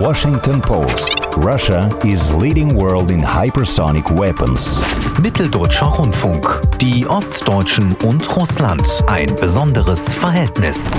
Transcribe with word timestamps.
Washington 0.00 0.62
Post. 0.62 1.14
Russia 1.36 1.86
is 2.06 2.32
leading 2.32 2.74
world 2.74 3.10
in 3.10 3.20
hypersonic 3.20 4.10
weapons. 4.10 4.80
Mitteldeutscher 5.20 5.88
Rundfunk. 5.88 6.46
Die 6.78 7.06
Ostdeutschen 7.06 7.94
und 8.06 8.22
Russland. 8.34 8.82
Ein 9.06 9.34
besonderes 9.34 10.14
Verhältnis. 10.14 10.94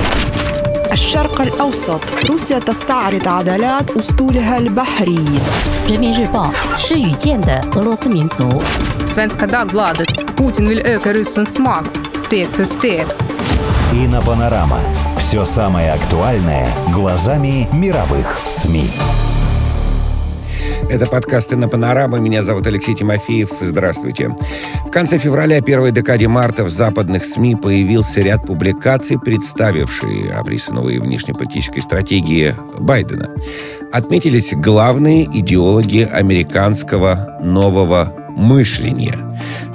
الشرق 0.91 1.41
الأوسط 1.41 2.29
روسيا 2.29 2.59
تستعرض 2.59 3.27
عضلات 3.27 3.91
أسطولها 3.91 4.57
البحري 4.57 5.25
Svenska 9.05 9.47
Dagbladet 9.47 10.35
Putin 10.35 10.67
vill 10.67 10.81
öka 10.85 11.13
Rysslands 11.13 11.59
makt 11.59 12.17
steg 12.25 12.47
för 12.55 12.65
steg 12.65 13.05
Ina 13.93 14.21
Panorama 14.21 15.10
Все 15.31 15.45
самое 15.45 15.91
актуальное 15.91 16.67
глазами 16.91 17.65
мировых 17.71 18.41
СМИ. 18.45 18.89
Это 20.89 21.05
подкасты 21.05 21.55
на 21.55 21.69
Панорама. 21.69 22.19
Меня 22.19 22.43
зовут 22.43 22.67
Алексей 22.67 22.95
Тимофеев. 22.95 23.49
Здравствуйте. 23.61 24.35
В 24.85 24.91
конце 24.91 25.17
февраля, 25.17 25.61
первой 25.61 25.93
декаде 25.93 26.27
марта 26.27 26.65
в 26.65 26.69
западных 26.69 27.23
СМИ 27.23 27.55
появился 27.55 28.19
ряд 28.19 28.45
публикаций, 28.45 29.17
представившие 29.17 30.33
новой 30.69 30.99
внешнеполитической 30.99 31.79
стратегии 31.79 32.53
Байдена. 32.77 33.29
Отметились 33.93 34.53
главные 34.53 35.23
идеологи 35.23 36.09
американского 36.11 37.37
нового 37.41 38.13
мышления. 38.31 39.17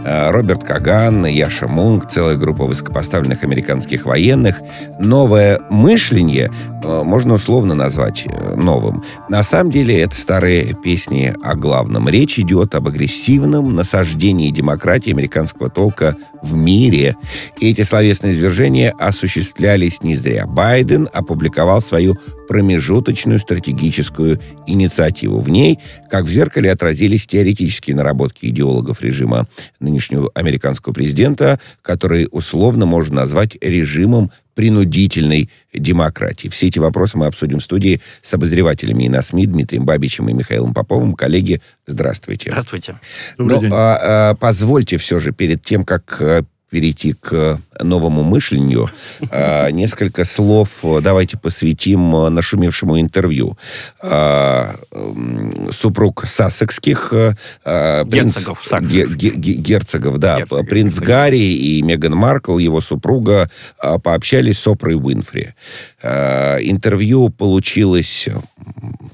Э, 0.06 0.30
Роберт 0.30 0.62
Каган, 0.62 1.26
Яша 1.26 1.66
Мунк, 1.66 2.08
целая 2.08 2.36
группа 2.36 2.64
высокопоставленных 2.64 3.42
американских 3.42 4.06
военных. 4.06 4.60
Новое 5.00 5.60
мышление 5.68 6.52
э, 6.84 7.02
можно 7.02 7.34
условно 7.34 7.74
назвать 7.74 8.24
э, 8.24 8.54
новым. 8.54 9.02
На 9.28 9.42
самом 9.42 9.72
деле 9.72 10.00
это 10.00 10.14
старые 10.14 10.74
песни 10.74 11.34
о 11.42 11.56
главном. 11.56 12.08
Речь 12.08 12.38
идет 12.38 12.76
об 12.76 12.86
агрессивном 12.86 13.74
насаждении 13.74 14.50
демократии 14.50 15.10
американского 15.10 15.70
толка 15.70 16.14
в 16.40 16.54
мире. 16.54 17.16
И 17.58 17.70
эти 17.72 17.82
словесные 17.82 18.32
извержения 18.32 18.94
осуществлялись 19.00 20.04
не 20.04 20.14
зря. 20.14 20.46
Байден 20.46 21.08
опубликовал 21.12 21.80
свою 21.80 22.16
промежуточную 22.46 23.40
стратегическую 23.40 24.38
инициативу. 24.68 25.40
В 25.40 25.48
ней, 25.48 25.80
как 26.08 26.26
в 26.26 26.28
зеркале, 26.28 26.70
отразились 26.70 27.26
теоретические 27.26 27.96
наработки 27.96 28.46
идеологов 28.46 29.02
режима 29.02 29.48
нынешнего 29.96 30.30
американского 30.34 30.92
президента, 30.92 31.58
который 31.82 32.28
условно 32.30 32.84
можно 32.84 33.16
назвать 33.16 33.56
режимом 33.62 34.30
принудительной 34.54 35.50
демократии. 35.72 36.48
Все 36.48 36.68
эти 36.68 36.78
вопросы 36.78 37.18
мы 37.18 37.26
обсудим 37.26 37.58
в 37.58 37.62
студии 37.62 38.00
с 38.22 38.32
обозревателями 38.34 39.04
и 39.04 39.08
на 39.08 39.22
СМИ 39.22 39.46
Дмитрием 39.46 39.84
Бабичем 39.84 40.28
и 40.28 40.32
Михаилом 40.32 40.74
Поповым. 40.74 41.14
Коллеги, 41.14 41.60
здравствуйте. 41.86 42.50
Здравствуйте. 42.50 42.98
Но, 43.38 43.60
а, 43.72 44.30
а, 44.30 44.34
позвольте 44.34 44.98
все 44.98 45.18
же 45.18 45.32
перед 45.32 45.62
тем, 45.62 45.84
как 45.84 46.18
а, 46.20 46.44
перейти 46.70 47.12
к 47.12 47.60
новому 47.80 48.22
мышлению, 48.24 48.90
а, 49.30 49.70
несколько 49.70 50.24
слов 50.24 50.70
давайте 51.00 51.38
посвятим 51.38 52.14
а, 52.14 52.30
нашумевшему 52.30 53.00
интервью. 53.00 53.56
А, 54.02 54.74
Супруг 55.70 56.24
Сассекских 56.26 57.12
а, 57.12 58.04
принц- 58.04 58.34
Герцогов 58.34 58.66
ге- 58.80 59.06
ге- 59.06 59.54
герцогов, 59.54 60.18
да, 60.18 60.38
Герцогов, 60.38 60.66
принц 60.68 60.92
герцогов. 60.94 61.08
Гарри 61.08 61.38
и 61.38 61.82
Меган 61.82 62.14
Маркл, 62.14 62.58
его 62.58 62.80
супруга, 62.80 63.48
пообщались 64.02 64.58
с 64.58 64.66
Опрой 64.66 64.96
Уинфри. 64.96 65.54
Интервью 66.02 67.28
получилось 67.28 68.28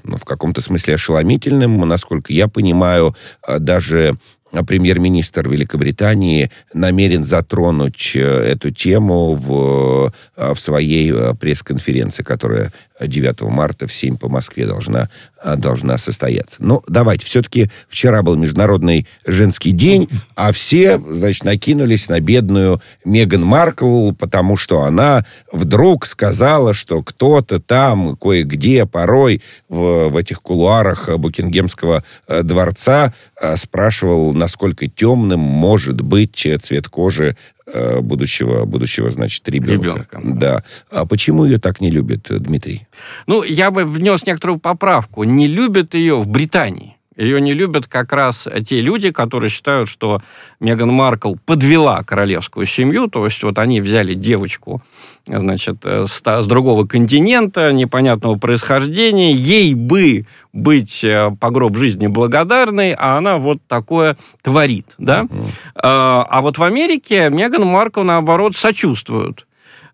ну, 0.03 0.17
в 0.17 0.25
каком-то 0.25 0.61
смысле 0.61 0.95
ошеломительным. 0.95 1.79
Насколько 1.87 2.33
я 2.33 2.47
понимаю, 2.47 3.15
даже 3.59 4.17
премьер-министр 4.61 5.49
Великобритании 5.49 6.51
намерен 6.73 7.23
затронуть 7.23 8.11
э, 8.13 8.19
эту 8.21 8.69
тему 8.69 9.33
в, 9.33 10.13
э, 10.37 10.53
в 10.53 10.59
своей 10.59 11.11
э, 11.11 11.33
пресс-конференции, 11.33 12.21
которая 12.21 12.71
9 13.01 13.41
марта 13.41 13.87
в 13.87 13.93
7 13.93 14.17
по 14.17 14.29
Москве 14.29 14.67
должна, 14.67 15.09
должна 15.43 15.97
состояться. 15.97 16.57
Ну, 16.59 16.83
давайте, 16.87 17.25
все-таки 17.25 17.69
вчера 17.89 18.21
был 18.21 18.35
Международный 18.35 19.07
женский 19.25 19.71
день, 19.71 20.07
а 20.35 20.51
все, 20.51 21.01
значит, 21.09 21.43
накинулись 21.43 22.07
на 22.07 22.19
бедную 22.19 22.81
Меган 23.03 23.43
Маркл, 23.43 24.11
потому 24.13 24.55
что 24.55 24.83
она 24.83 25.25
вдруг 25.51 26.05
сказала, 26.05 26.73
что 26.73 27.01
кто-то 27.01 27.59
там, 27.59 28.15
кое-где, 28.15 28.85
порой 28.85 29.41
в, 29.67 30.09
в 30.09 30.15
этих 30.15 30.41
кулуарах 30.41 31.09
Букингемского 31.17 32.03
дворца 32.43 33.13
спрашивал, 33.55 34.33
насколько 34.43 34.87
темным 34.87 35.39
может 35.39 36.01
быть 36.01 36.47
цвет 36.61 36.87
кожи 36.89 37.35
э, 37.65 38.01
будущего, 38.01 38.65
будущего, 38.65 39.09
значит, 39.09 39.47
ребенка. 39.47 39.83
Ребенка. 39.83 40.21
Да. 40.23 40.63
А 40.91 41.05
почему 41.05 41.45
ее 41.45 41.59
так 41.59 41.79
не 41.81 41.89
любят, 41.89 42.29
э, 42.29 42.39
Дмитрий? 42.39 42.85
Ну, 43.25 43.43
я 43.43 43.71
бы 43.71 43.85
внес 43.85 44.25
некоторую 44.25 44.59
поправку. 44.59 45.23
Не 45.23 45.47
любят 45.47 45.93
ее 45.93 46.15
в 46.19 46.27
Британии. 46.27 46.97
Ее 47.15 47.39
не 47.39 47.53
любят 47.53 47.87
как 47.87 48.11
раз 48.11 48.47
те 48.67 48.81
люди, 48.81 49.11
которые 49.11 49.49
считают, 49.49 49.87
что 49.87 50.21
Меган 50.59 50.89
Маркл 50.89 51.35
подвела 51.45 52.03
королевскую 52.03 52.65
семью, 52.65 53.07
то 53.07 53.23
есть 53.25 53.43
вот 53.43 53.59
они 53.59 53.81
взяли 53.81 54.13
девочку, 54.13 54.81
значит, 55.25 55.77
э, 55.85 56.05
с, 56.05 56.21
с 56.25 56.45
другого 56.47 56.85
континента, 56.85 57.71
непонятного 57.71 58.37
происхождения, 58.37 59.33
ей 59.33 59.73
бы 59.73 60.25
быть 60.51 61.03
э, 61.03 61.31
по 61.39 61.49
гроб 61.49 61.77
жизни 61.77 62.07
благодарной, 62.07 62.93
а 62.93 63.17
она 63.17 63.37
вот 63.37 63.59
такое 63.67 64.17
творит, 64.41 64.87
да? 64.97 65.27
А 65.75 66.25
а 66.29 66.41
вот 66.41 66.57
в 66.57 66.63
Америке 66.63 67.29
Меган 67.29 67.65
Маркл, 67.65 68.01
наоборот, 68.01 68.55
сочувствуют. 68.55 69.45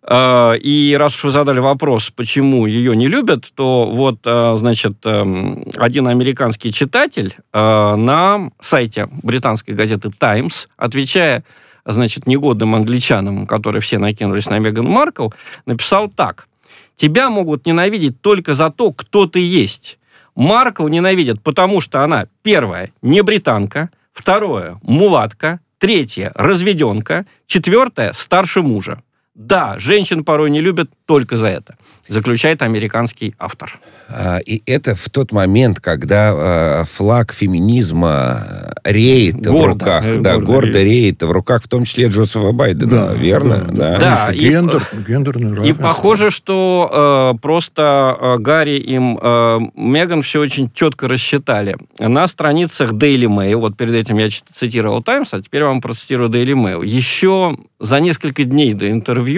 Э, 0.01 0.55
И 0.59 0.95
раз 0.97 1.13
уж 1.15 1.25
вы 1.25 1.29
задали 1.31 1.59
вопрос, 1.59 2.09
почему 2.15 2.65
ее 2.65 2.95
не 2.95 3.07
любят, 3.07 3.51
то 3.53 3.85
вот, 3.85 4.19
э, 4.25 4.55
значит, 4.57 5.05
эм, 5.05 5.65
один 5.77 6.07
американский 6.07 6.71
читатель 6.73 7.35
на 7.53 8.49
сайте 8.61 9.07
британской 9.23 9.75
газеты 9.75 10.09
«Таймс», 10.09 10.67
отвечая, 10.77 11.43
значит, 11.91 12.27
негодным 12.27 12.75
англичанам, 12.75 13.47
которые 13.47 13.81
все 13.81 13.97
накинулись 13.97 14.47
на 14.47 14.59
Меган 14.59 14.85
Маркл, 14.85 15.29
написал 15.65 16.09
так. 16.09 16.47
«Тебя 16.95 17.29
могут 17.29 17.65
ненавидеть 17.65 18.21
только 18.21 18.53
за 18.53 18.69
то, 18.69 18.91
кто 18.91 19.25
ты 19.25 19.39
есть. 19.39 19.97
Маркл 20.35 20.87
ненавидят, 20.87 21.41
потому 21.41 21.81
что 21.81 22.03
она, 22.03 22.27
первое, 22.43 22.91
не 23.01 23.21
британка, 23.21 23.89
второе, 24.13 24.77
мулатка, 24.83 25.59
третье, 25.77 26.31
разведенка, 26.35 27.25
четвертое, 27.47 28.13
старше 28.13 28.61
мужа. 28.61 29.01
Да, 29.39 29.75
женщин 29.79 30.25
порой 30.25 30.49
не 30.49 30.59
любят 30.59 30.89
только 31.05 31.37
за 31.37 31.47
это, 31.47 31.75
заключает 32.09 32.61
американский 32.61 33.35
автор. 33.39 33.79
А, 34.09 34.39
И 34.45 34.61
это 34.65 34.95
в 34.95 35.09
тот 35.09 35.31
момент, 35.31 35.79
когда 35.79 36.81
э, 36.81 36.83
флаг 36.83 37.31
феминизма 37.31 38.41
э, 38.83 38.91
реет 38.91 39.35
в 39.37 39.51
Гордо, 39.51 39.67
руках, 39.85 40.03
э, 40.05 40.17
да, 40.19 40.33
гордо 40.35 40.45
гордо 40.51 40.83
реет 40.83 41.23
в 41.23 41.31
руках, 41.31 41.63
в 41.63 41.69
том 41.69 41.85
числе 41.85 42.07
Джозефа 42.07 42.51
Байдена, 42.51 43.13
верно? 43.15 43.65
Да. 43.71 43.97
Да, 43.97 44.29
и- 44.33 44.39
гендер, 44.39 44.85
гендерное 45.07 45.65
И 45.65 45.71
похоже, 45.71 46.31
что 46.31 47.31
э, 47.33 47.39
просто 47.39 48.17
э, 48.19 48.37
Гарри 48.39 48.77
и 48.77 48.97
э, 48.97 49.59
Меган 49.75 50.21
все 50.21 50.41
очень 50.41 50.69
четко 50.73 51.07
рассчитали. 51.07 51.77
На 51.97 52.27
страницах 52.27 52.91
Daily 52.91 53.27
Mail, 53.27 53.55
вот 53.55 53.77
перед 53.77 53.93
этим 53.93 54.17
я 54.17 54.27
цитировал 54.53 55.01
Times, 55.01 55.29
а 55.31 55.41
теперь 55.41 55.63
вам 55.63 55.79
процитирую 55.79 56.29
Daily 56.29 56.55
Mail. 56.55 56.85
Еще 56.85 57.55
за 57.79 58.01
несколько 58.01 58.43
дней 58.43 58.73
до 58.73 58.91
интервью 58.91 59.28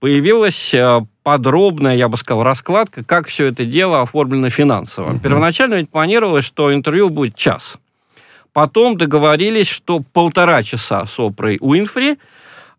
появилась 0.00 0.72
э, 0.74 1.00
подробная, 1.22 1.96
я 1.96 2.08
бы 2.08 2.16
сказал, 2.16 2.42
раскладка, 2.42 3.04
как 3.04 3.28
все 3.28 3.46
это 3.46 3.64
дело 3.64 4.02
оформлено 4.02 4.48
финансово. 4.50 5.18
Первоначально 5.18 5.74
ведь 5.74 5.90
планировалось, 5.90 6.44
что 6.44 6.72
интервью 6.72 7.10
будет 7.10 7.34
час. 7.34 7.76
Потом 8.52 8.96
договорились, 8.96 9.68
что 9.68 10.00
полтора 10.00 10.62
часа 10.62 11.06
с 11.06 11.18
Опрой 11.18 11.58
Уинфри, 11.60 12.18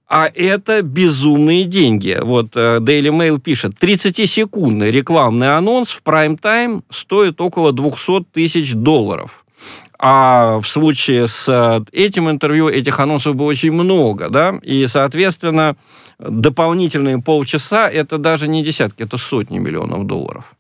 а 0.07 0.27
это 0.33 0.81
безумные 0.81 1.65
деньги. 1.65 2.17
Вот 2.19 2.57
э, 2.57 2.79
Daily 2.79 3.11
Mail 3.11 3.39
пишет, 3.39 3.73
30-секундный 3.79 4.89
рекламный 4.89 5.55
анонс 5.55 5.89
в 5.89 6.01
прайм-тайм 6.01 6.83
стоит 6.89 7.39
около 7.39 7.71
200 7.71 8.23
тысяч 8.33 8.73
долларов. 8.73 9.45
А 10.01 10.59
в 10.61 10.65
случае 10.65 11.27
с 11.27 11.45
э, 11.49 11.81
этим 11.91 12.29
интервью 12.29 12.69
этих 12.69 12.99
анонсов 13.01 13.35
было 13.35 13.47
очень 13.47 13.73
много, 13.73 14.29
да, 14.29 14.57
и, 14.61 14.87
соответственно, 14.87 15.75
дополнительные 16.19 17.21
полчаса 17.21 17.89
это 17.89 18.17
даже 18.17 18.47
не 18.47 18.63
десятки, 18.63 19.03
это 19.03 19.17
сотни 19.17 19.59
миллионов 19.59 20.05
долларов. 20.05 20.55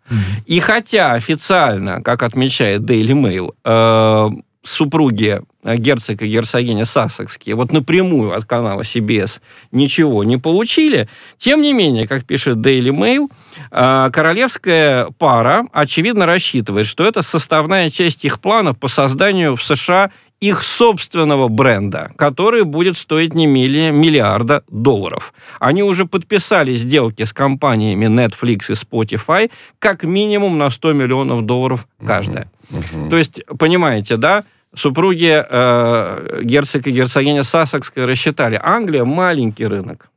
И 0.45 0.59
хотя 0.59 1.13
официально, 1.13 2.01
как 2.01 2.23
отмечает 2.23 2.81
Daily 2.81 3.13
Mail, 3.13 3.53
э, 3.63 4.29
супруги 4.63 5.41
э, 5.63 5.77
герцог 5.77 6.21
и 6.21 6.27
герцогиня 6.27 6.85
Сассекские 6.85 7.55
вот 7.55 7.71
напрямую 7.71 8.35
от 8.35 8.45
канала 8.45 8.81
CBS 8.81 9.39
ничего 9.71 10.23
не 10.23 10.37
получили. 10.37 11.07
Тем 11.37 11.61
не 11.61 11.73
менее, 11.73 12.07
как 12.07 12.25
пишет 12.25 12.57
Daily 12.57 12.91
Mail, 12.91 13.27
э, 13.71 14.09
королевская 14.11 15.07
пара, 15.17 15.65
очевидно, 15.71 16.25
рассчитывает, 16.25 16.87
что 16.87 17.05
это 17.05 17.21
составная 17.21 17.89
часть 17.89 18.25
их 18.25 18.39
планов 18.39 18.77
по 18.77 18.87
созданию 18.87 19.55
в 19.55 19.63
США 19.63 20.11
их 20.39 20.63
собственного 20.63 21.49
бренда, 21.49 22.11
который 22.15 22.63
будет 22.63 22.97
стоить 22.97 23.33
не 23.33 23.45
менее 23.45 23.91
миллиарда 23.91 24.63
долларов. 24.69 25.33
Они 25.59 25.83
уже 25.83 26.05
подписали 26.05 26.73
сделки 26.73 27.23
с 27.23 27.33
компаниями 27.33 28.05
Netflix 28.05 28.69
и 28.69 28.73
Spotify 28.73 29.51
как 29.79 30.03
минимум 30.03 30.57
на 30.57 30.69
100 30.69 30.93
миллионов 30.93 31.45
долларов 31.45 31.87
каждая. 32.05 32.49
То 33.09 33.17
есть, 33.17 33.43
понимаете, 33.57 34.15
да, 34.15 34.43
супруги 34.73 35.43
э, 35.49 36.41
герцог 36.43 36.87
и 36.87 36.91
герцогиня 36.91 37.43
Сассекская 37.43 38.05
рассчитали, 38.05 38.59
Англия 38.61 39.03
маленький 39.03 39.65
рынок, 39.65 40.09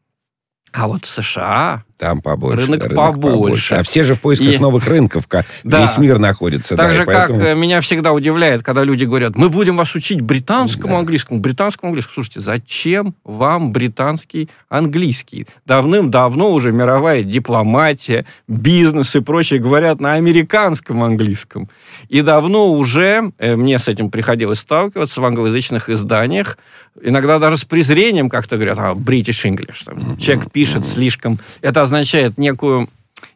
а 0.73 0.89
вот 0.89 1.05
США 1.05 1.85
там 2.02 2.20
побольше. 2.20 2.66
Рынок, 2.66 2.88
рынок 2.88 2.96
побольше. 2.96 3.37
побольше. 3.37 3.75
А 3.76 3.82
все 3.84 4.02
же 4.02 4.16
в 4.16 4.20
поисках 4.20 4.54
и... 4.54 4.58
новых 4.58 4.87
рынков. 4.88 5.28
Да. 5.64 5.81
Весь 5.81 5.96
мир 5.99 6.19
находится. 6.19 6.76
Так 6.76 6.88
да, 6.88 6.94
же, 6.94 7.04
поэтому... 7.04 7.38
как 7.38 7.56
меня 7.56 7.81
всегда 7.81 8.12
удивляет, 8.12 8.62
когда 8.62 8.84
люди 8.84 9.04
говорят, 9.04 9.37
мы 9.37 9.49
будем 9.49 9.76
вас 9.76 9.94
учить 9.94 10.20
британскому 10.20 10.94
да. 10.94 10.99
английскому, 10.99 11.40
британскому 11.40 11.90
английскому. 11.90 12.14
Слушайте, 12.14 12.40
зачем 12.40 13.14
вам 13.25 13.72
британский 13.72 14.49
английский? 14.69 15.46
Давным-давно 15.66 16.52
уже 16.52 16.72
мировая 16.72 17.22
дипломатия, 17.22 18.26
бизнес 18.49 19.14
и 19.14 19.20
прочее 19.20 19.60
говорят 19.60 20.00
на 20.00 20.14
американском 20.14 21.02
английском. 21.02 21.69
И 22.08 22.22
давно 22.22 22.72
уже, 22.72 23.32
э, 23.38 23.56
мне 23.56 23.78
с 23.78 23.88
этим 23.88 24.10
приходилось 24.10 24.58
сталкиваться 24.58 25.20
в 25.20 25.25
англоязычных 25.25 25.88
изданиях, 25.88 26.56
иногда 27.00 27.38
даже 27.38 27.56
с 27.56 27.64
презрением 27.64 28.28
как-то 28.28 28.56
говорят, 28.56 28.78
а, 28.78 28.93
British 28.93 29.44
English. 29.44 29.84
Там, 29.84 30.16
человек 30.19 30.50
пишет 30.50 30.84
слишком... 30.84 31.38
Это 31.60 31.82
означает 31.93 32.39
некую 32.39 32.89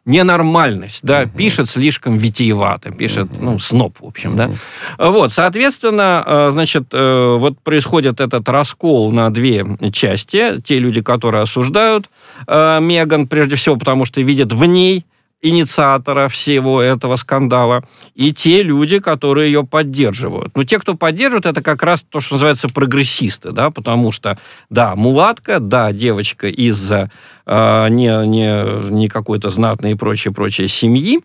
ненормальность, 0.05 1.01
да, 1.03 1.23
uh-huh. 1.23 1.37
пишет 1.37 1.69
слишком 1.69 2.17
витиевато, 2.17 2.91
пишет, 2.91 3.27
uh-huh. 3.27 3.39
ну, 3.41 3.59
сноп, 3.59 3.97
в 3.99 4.05
общем, 4.05 4.33
uh-huh. 4.33 4.55
да. 4.97 5.09
Вот, 5.09 5.33
соответственно, 5.33 6.23
э, 6.25 6.49
значит, 6.51 6.87
э, 6.93 7.37
вот 7.39 7.59
происходит 7.59 8.19
этот 8.19 8.47
раскол 8.49 9.11
на 9.11 9.29
две 9.29 9.65
части. 9.93 10.61
Те 10.61 10.79
люди, 10.79 11.01
которые 11.01 11.43
осуждают 11.43 12.09
э, 12.47 12.79
Меган, 12.81 13.27
прежде 13.27 13.55
всего, 13.55 13.75
потому 13.75 14.05
что 14.05 14.21
видят 14.21 14.53
в 14.53 14.65
ней 14.65 15.05
инициатора 15.41 16.27
всего 16.29 16.81
этого 16.81 17.15
скандала, 17.15 17.83
и 18.15 18.33
те 18.33 18.63
люди, 18.63 18.99
которые 18.99 19.51
ее 19.51 19.63
поддерживают. 19.63 20.55
Но 20.55 20.63
те, 20.63 20.79
кто 20.79 20.95
поддерживает, 20.95 21.45
это 21.45 21.61
как 21.61 21.83
раз 21.83 22.03
то, 22.03 22.19
что 22.19 22.35
называется 22.35 22.67
прогрессисты, 22.69 23.51
да, 23.51 23.69
потому 23.69 24.11
что, 24.11 24.39
да, 24.69 24.95
мулатка, 24.95 25.59
да, 25.59 25.91
девочка 25.91 26.47
из 26.47 26.91
э, 26.91 27.07
не, 27.45 28.27
не, 28.27 28.89
не 28.89 29.07
какой-то 29.09 29.51
знатной 29.51 29.91
и 29.91 29.95
прочей-прочей 29.95 30.67
семьи, 30.67 31.19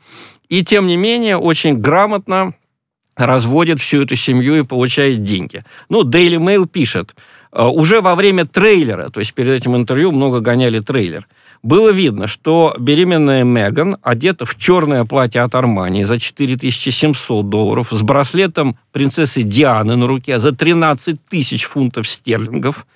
и 0.48 0.62
тем 0.62 0.86
не 0.86 0.96
менее 0.96 1.38
очень 1.38 1.78
грамотно 1.78 2.54
разводит 3.16 3.80
всю 3.80 4.02
эту 4.02 4.16
семью 4.16 4.56
и 4.56 4.62
получает 4.62 5.22
деньги. 5.22 5.64
Ну, 5.88 6.02
Daily 6.02 6.38
Mail 6.38 6.66
пишет, 6.66 7.14
э, 7.52 7.64
уже 7.64 8.02
во 8.02 8.14
время 8.14 8.44
трейлера, 8.44 9.08
то 9.08 9.20
есть 9.20 9.32
перед 9.32 9.52
этим 9.52 9.74
интервью 9.74 10.12
много 10.12 10.40
гоняли 10.40 10.80
трейлер, 10.80 11.26
было 11.62 11.90
видно, 11.90 12.26
что 12.26 12.74
беременная 12.78 13.44
Меган 13.44 13.96
одета 14.02 14.44
в 14.44 14.56
черное 14.56 15.04
платье 15.04 15.42
от 15.42 15.54
Армани 15.54 16.04
за 16.04 16.18
4700 16.18 17.48
долларов 17.48 17.88
с 17.90 18.02
браслетом 18.02 18.76
принцессы 18.90 19.42
Дианы 19.42 19.96
на 19.96 20.06
руке 20.06 20.40
за 20.40 20.52
13 20.52 21.24
тысяч 21.28 21.64
фунтов 21.64 22.08
стерлингов. 22.08 22.86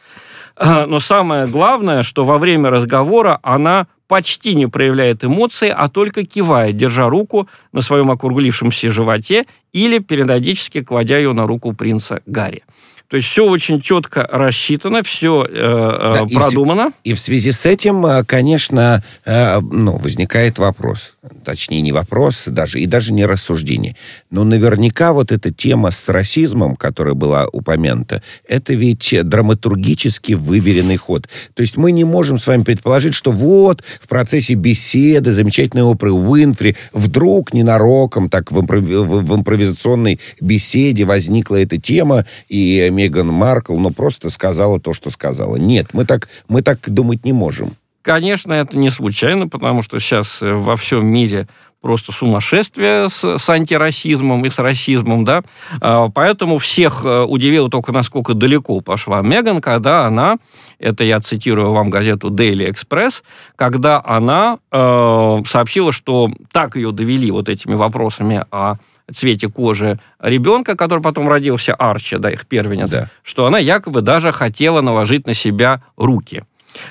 А, 0.57 0.87
но 0.87 1.01
самое 1.01 1.47
главное, 1.47 2.03
что 2.03 2.25
во 2.25 2.39
время 2.39 2.71
разговора 2.71 3.39
она 3.43 3.87
почти 4.09 4.55
не 4.55 4.67
проявляет 4.67 5.25
эмоции, 5.25 5.69
а 5.69 5.89
только 5.89 6.25
кивает, 6.25 6.77
держа 6.77 7.09
руку 7.09 7.49
на 7.73 7.83
своем 7.83 8.11
округлившемся 8.11 8.91
животе 8.91 9.47
или 9.73 9.99
периодически 9.99 10.83
кладя 10.83 11.19
ее 11.19 11.33
на 11.33 11.47
руку 11.47 11.73
принца 11.73 12.23
Гарри. 12.27 12.63
То 13.09 13.17
есть 13.17 13.29
все 13.29 13.49
очень 13.49 13.81
четко 13.81 14.29
рассчитано, 14.31 15.05
все 15.05 15.47
э, 15.49 15.53
э, 15.53 16.13
да, 16.15 16.41
продумано. 16.41 16.91
И, 17.05 17.11
и 17.11 17.15
в 17.15 17.21
связи 17.21 17.53
с 17.53 17.65
этим, 17.65 18.05
э, 18.05 18.25
конечно, 18.25 19.03
э, 19.25 19.61
ну, 19.61 19.97
возникает 19.97 20.59
вопрос. 20.59 21.15
Точнее, 21.45 21.83
не 21.83 21.93
вопрос, 21.93 22.45
даже, 22.47 22.81
и 22.81 22.87
даже 22.87 23.13
не 23.13 23.25
рассуждение. 23.25 23.95
Но 24.31 24.43
наверняка 24.43 25.13
вот 25.13 25.31
эта 25.31 25.53
тема 25.53 25.93
с 25.93 26.09
расизмом, 26.09 26.75
которая 26.75 27.15
была 27.15 27.47
упомянута, 27.53 28.23
это 28.49 28.75
ведь 28.75 29.15
драматургически 29.23 30.33
выверенный 30.33 30.97
ход. 30.97 31.29
То 31.55 31.61
есть 31.61 31.77
мы 31.77 31.93
не 31.93 32.03
можем 32.03 32.39
с 32.39 32.47
вами 32.49 32.65
предположить, 32.65 33.15
что 33.15 33.31
вот 33.31 33.85
в 33.85 34.09
процессе 34.09 34.55
беседы 34.55 35.31
замечательной 35.31 35.85
оперы 35.85 36.13
Уинфри 36.13 36.77
вдруг 36.93 37.55
ненароком 37.55 38.29
так 38.29 38.51
в, 38.51 38.61
импров... 38.61 38.83
в 38.83 39.35
импровизационной 39.37 40.19
беседе 40.41 41.05
возникла 41.05 41.57
эта 41.57 41.81
тема, 41.81 42.25
и 42.49 42.91
Меган 42.97 43.29
Маркл, 43.29 43.77
но 43.79 43.91
просто 43.91 44.31
сказала 44.31 44.81
то, 44.81 44.95
что 44.95 45.11
сказала. 45.11 45.57
Нет, 45.57 45.89
мы 45.93 46.07
так, 46.07 46.29
мы 46.49 46.63
так 46.63 46.79
думать 46.91 47.25
не 47.25 47.33
можем. 47.33 47.77
Конечно, 48.03 48.53
это 48.53 48.79
не 48.79 48.91
случайно, 48.91 49.49
потому 49.49 49.83
что 49.83 49.99
сейчас 49.99 50.41
э, 50.41 50.53
во 50.53 50.77
всем 50.77 51.05
мире 51.07 51.49
просто 51.81 52.13
сумасшествие 52.13 53.09
с, 53.09 53.39
с 53.39 53.51
антирасизмом 53.51 54.45
и 54.45 54.51
с 54.51 54.59
расизмом, 54.59 55.25
да. 55.25 55.43
А, 55.81 56.09
поэтому 56.09 56.59
всех 56.59 57.05
э, 57.05 57.23
удивило 57.23 57.69
только, 57.69 57.93
насколько 57.93 58.35
далеко 58.35 58.81
пошла 58.81 59.23
Меган, 59.23 59.61
когда 59.61 60.07
она, 60.07 60.37
это 60.79 61.05
я 61.05 61.21
цитирую 61.21 61.73
вам 61.73 61.91
газету 61.91 62.31
Daily 62.31 62.73
Express, 62.73 63.23
когда 63.57 64.03
она 64.05 64.59
э, 64.71 65.43
сообщила, 65.47 65.93
что 65.93 66.31
так 66.51 66.77
ее 66.77 66.93
довели 66.93 67.31
вот 67.31 67.49
этими 67.49 67.75
вопросами 67.75 68.45
о 68.51 68.77
цвете 69.15 69.49
кожи 69.49 69.99
ребенка, 70.21 70.77
который 70.77 71.01
потом 71.01 71.29
родился, 71.29 71.75
Арчи, 71.75 72.17
да, 72.17 72.31
их 72.31 72.47
первенец, 72.47 72.91
да. 72.91 73.11
что 73.23 73.47
она 73.47 73.59
якобы 73.59 74.01
даже 74.01 74.33
хотела 74.33 74.81
наложить 74.81 75.27
на 75.27 75.35
себя 75.35 75.83
руки. 75.97 76.45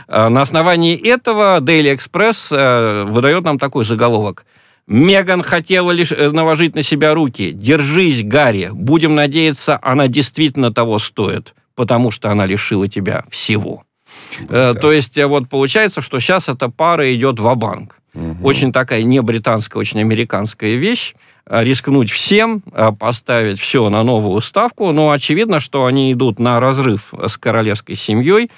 Э, 0.07 0.29
на 0.29 0.41
основании 0.41 0.95
этого 0.95 1.59
Daily 1.59 1.95
Express 1.95 2.55
э, 2.55 3.03
выдает 3.05 3.43
нам 3.43 3.59
такой 3.59 3.85
заголовок. 3.85 4.45
Меган 4.87 5.41
хотела 5.41 5.91
лишь 5.91 6.11
э, 6.11 6.29
наложить 6.29 6.75
на 6.75 6.83
себя 6.83 7.13
руки. 7.13 7.51
Держись, 7.51 8.23
Гарри. 8.23 8.69
Будем 8.71 9.15
надеяться, 9.15 9.79
она 9.81 10.07
действительно 10.07 10.73
того 10.73 10.99
стоит, 10.99 11.55
потому 11.75 12.11
что 12.11 12.29
она 12.29 12.45
лишила 12.45 12.87
тебя 12.87 13.25
всего. 13.29 13.83
Да. 14.49 14.73
То 14.73 14.91
есть 14.91 15.21
вот 15.21 15.49
получается, 15.49 16.01
что 16.01 16.19
сейчас 16.19 16.49
эта 16.49 16.69
пара 16.69 17.13
идет 17.13 17.39
в 17.39 17.55
банк 17.55 17.99
Угу. 18.15 18.47
Очень 18.47 18.71
такая 18.71 19.03
не 19.03 19.21
британская, 19.21 19.77
очень 19.77 19.99
американская 19.99 20.75
вещь. 20.75 21.13
Э, 21.47 21.63
рискнуть 21.63 22.09
всем, 22.09 22.63
э, 22.71 22.91
поставить 22.91 23.59
все 23.59 23.89
на 23.89 24.01
новую 24.01 24.41
ставку, 24.41 24.91
но 24.91 25.11
очевидно, 25.11 25.59
что 25.59 25.85
они 25.85 26.11
идут 26.11 26.39
на 26.39 26.59
разрыв 26.59 27.13
с 27.13 27.37
королевской 27.37 27.93
семьей. 27.93 28.49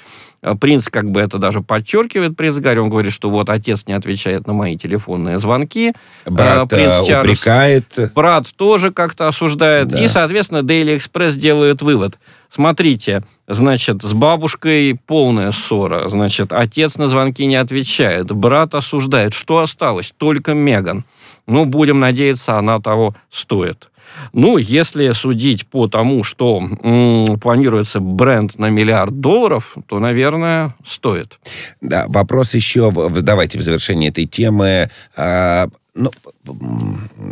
Э, 0.41 0.55
принц 0.55 0.87
как 0.87 1.11
бы 1.11 1.19
это 1.19 1.37
даже 1.37 1.59
подчеркивает, 1.59 2.37
принц 2.37 2.55
Гарри, 2.55 2.79
он 2.79 2.89
говорит, 2.89 3.11
что 3.11 3.29
вот 3.29 3.49
отец 3.49 3.87
не 3.87 3.93
отвечает 3.93 4.47
на 4.47 4.53
мои 4.53 4.77
телефонные 4.77 5.37
звонки. 5.37 5.91
Брат 6.25 6.69
принц 6.69 7.05
Чарльз, 7.05 7.39
упрекает. 7.39 8.11
Брат 8.15 8.47
тоже 8.55 8.91
как-то 8.91 9.27
осуждает. 9.27 9.89
Да. 9.89 10.01
И, 10.01 10.07
соответственно, 10.07 10.59
Daily 10.59 10.95
Express 10.95 11.35
делает 11.35 11.81
вывод. 11.81 12.17
Смотрите, 12.49 13.23
значит, 13.49 14.01
с 14.01 14.13
бабушкой 14.13 14.97
полная 15.05 15.51
ссора. 15.51 16.07
Значит, 16.07 16.53
отец 16.53 16.95
на 16.95 17.09
звонки 17.09 17.45
не 17.45 17.57
отвечает. 17.57 18.31
Брат 18.31 18.75
осуждает. 18.75 19.33
Что 19.33 19.59
осталось? 19.59 20.13
Только 20.17 20.53
Меган. 20.53 21.03
Ну, 21.47 21.65
будем 21.65 21.99
надеяться, 21.99 22.57
она 22.57 22.79
того 22.79 23.15
стоит. 23.31 23.89
Ну, 24.33 24.57
если 24.57 25.11
судить 25.11 25.67
по 25.67 25.87
тому, 25.87 26.23
что 26.23 26.59
м, 26.59 27.39
планируется 27.39 27.99
бренд 27.99 28.57
на 28.57 28.69
миллиард 28.69 29.19
долларов, 29.19 29.75
то, 29.87 29.99
наверное, 29.99 30.75
стоит. 30.85 31.39
Да, 31.81 32.05
вопрос 32.07 32.53
еще, 32.53 32.91
давайте 33.21 33.59
в 33.59 33.61
завершении 33.61 34.09
этой 34.09 34.25
темы, 34.25 34.89
э, 35.15 35.67
ну, 35.93 36.11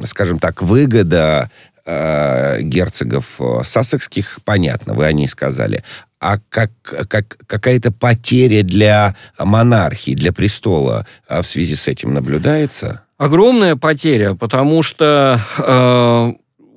скажем 0.04 0.40
так, 0.40 0.62
выгода 0.62 1.50
э, 1.86 2.62
герцогов 2.62 3.40
сассекских, 3.64 4.40
понятно, 4.44 4.94
вы 4.94 5.06
о 5.06 5.12
ней 5.12 5.28
сказали. 5.28 5.84
А 6.20 6.38
как, 6.50 6.72
как, 7.10 7.38
какая-то 7.46 7.92
потеря 7.92 8.64
для 8.64 9.16
монархии, 9.38 10.16
для 10.16 10.34
престола 10.34 11.06
в 11.30 11.44
связи 11.44 11.76
с 11.76 11.88
этим 11.88 12.14
наблюдается? 12.14 13.04
Огромная 13.18 13.76
потеря, 13.76 14.34
потому 14.34 14.84
что 14.84 15.40
э, 15.58 16.34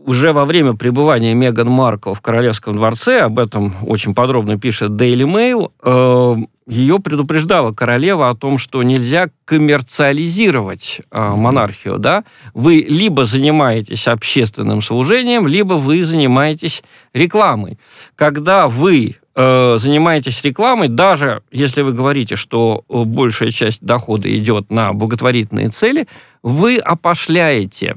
уже 0.08 0.32
во 0.32 0.44
время 0.46 0.74
пребывания 0.74 1.34
Меган 1.34 1.68
Маркл 1.68 2.14
в 2.14 2.20
Королевском 2.20 2.76
дворце, 2.76 3.20
об 3.20 3.38
этом 3.38 3.74
очень 3.82 4.14
подробно 4.14 4.58
пишет 4.58 4.92
Daily 4.92 5.26
Mail, 5.26 5.70
э, 5.82 6.46
ее 6.68 6.98
предупреждала 6.98 7.72
королева 7.72 8.28
о 8.28 8.34
том, 8.34 8.58
что 8.58 8.82
нельзя 8.82 9.28
коммерциализировать 9.44 11.00
э, 11.10 11.34
монархию, 11.34 11.98
да? 11.98 12.24
Вы 12.54 12.84
либо 12.86 13.24
занимаетесь 13.24 14.06
общественным 14.06 14.82
служением, 14.82 15.46
либо 15.46 15.74
вы 15.74 16.04
занимаетесь 16.04 16.82
рекламой. 17.14 17.78
Когда 18.14 18.68
вы 18.68 19.16
э, 19.34 19.76
занимаетесь 19.78 20.44
рекламой, 20.44 20.88
даже 20.88 21.42
если 21.50 21.82
вы 21.82 21.92
говорите, 21.92 22.36
что 22.36 22.84
большая 22.88 23.50
часть 23.50 23.80
дохода 23.82 24.34
идет 24.36 24.70
на 24.70 24.92
благотворительные 24.92 25.70
цели, 25.70 26.06
вы 26.42 26.76
опошляете 26.76 27.96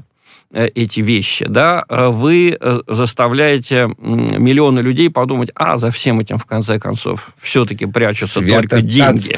эти 0.74 1.00
вещи, 1.00 1.46
да, 1.48 1.84
э, 1.88 2.08
вы 2.08 2.56
э, 2.60 2.80
заставляете 2.86 3.90
миллионы 3.98 4.80
людей 4.80 5.08
подумать, 5.08 5.50
а 5.54 5.78
за 5.78 5.90
всем 5.90 6.20
этим 6.20 6.36
в 6.36 6.44
конце 6.44 6.78
концов 6.78 7.30
все-таки 7.40 7.86
прячутся 7.86 8.40
только 8.40 8.82
деньги. 8.82 9.32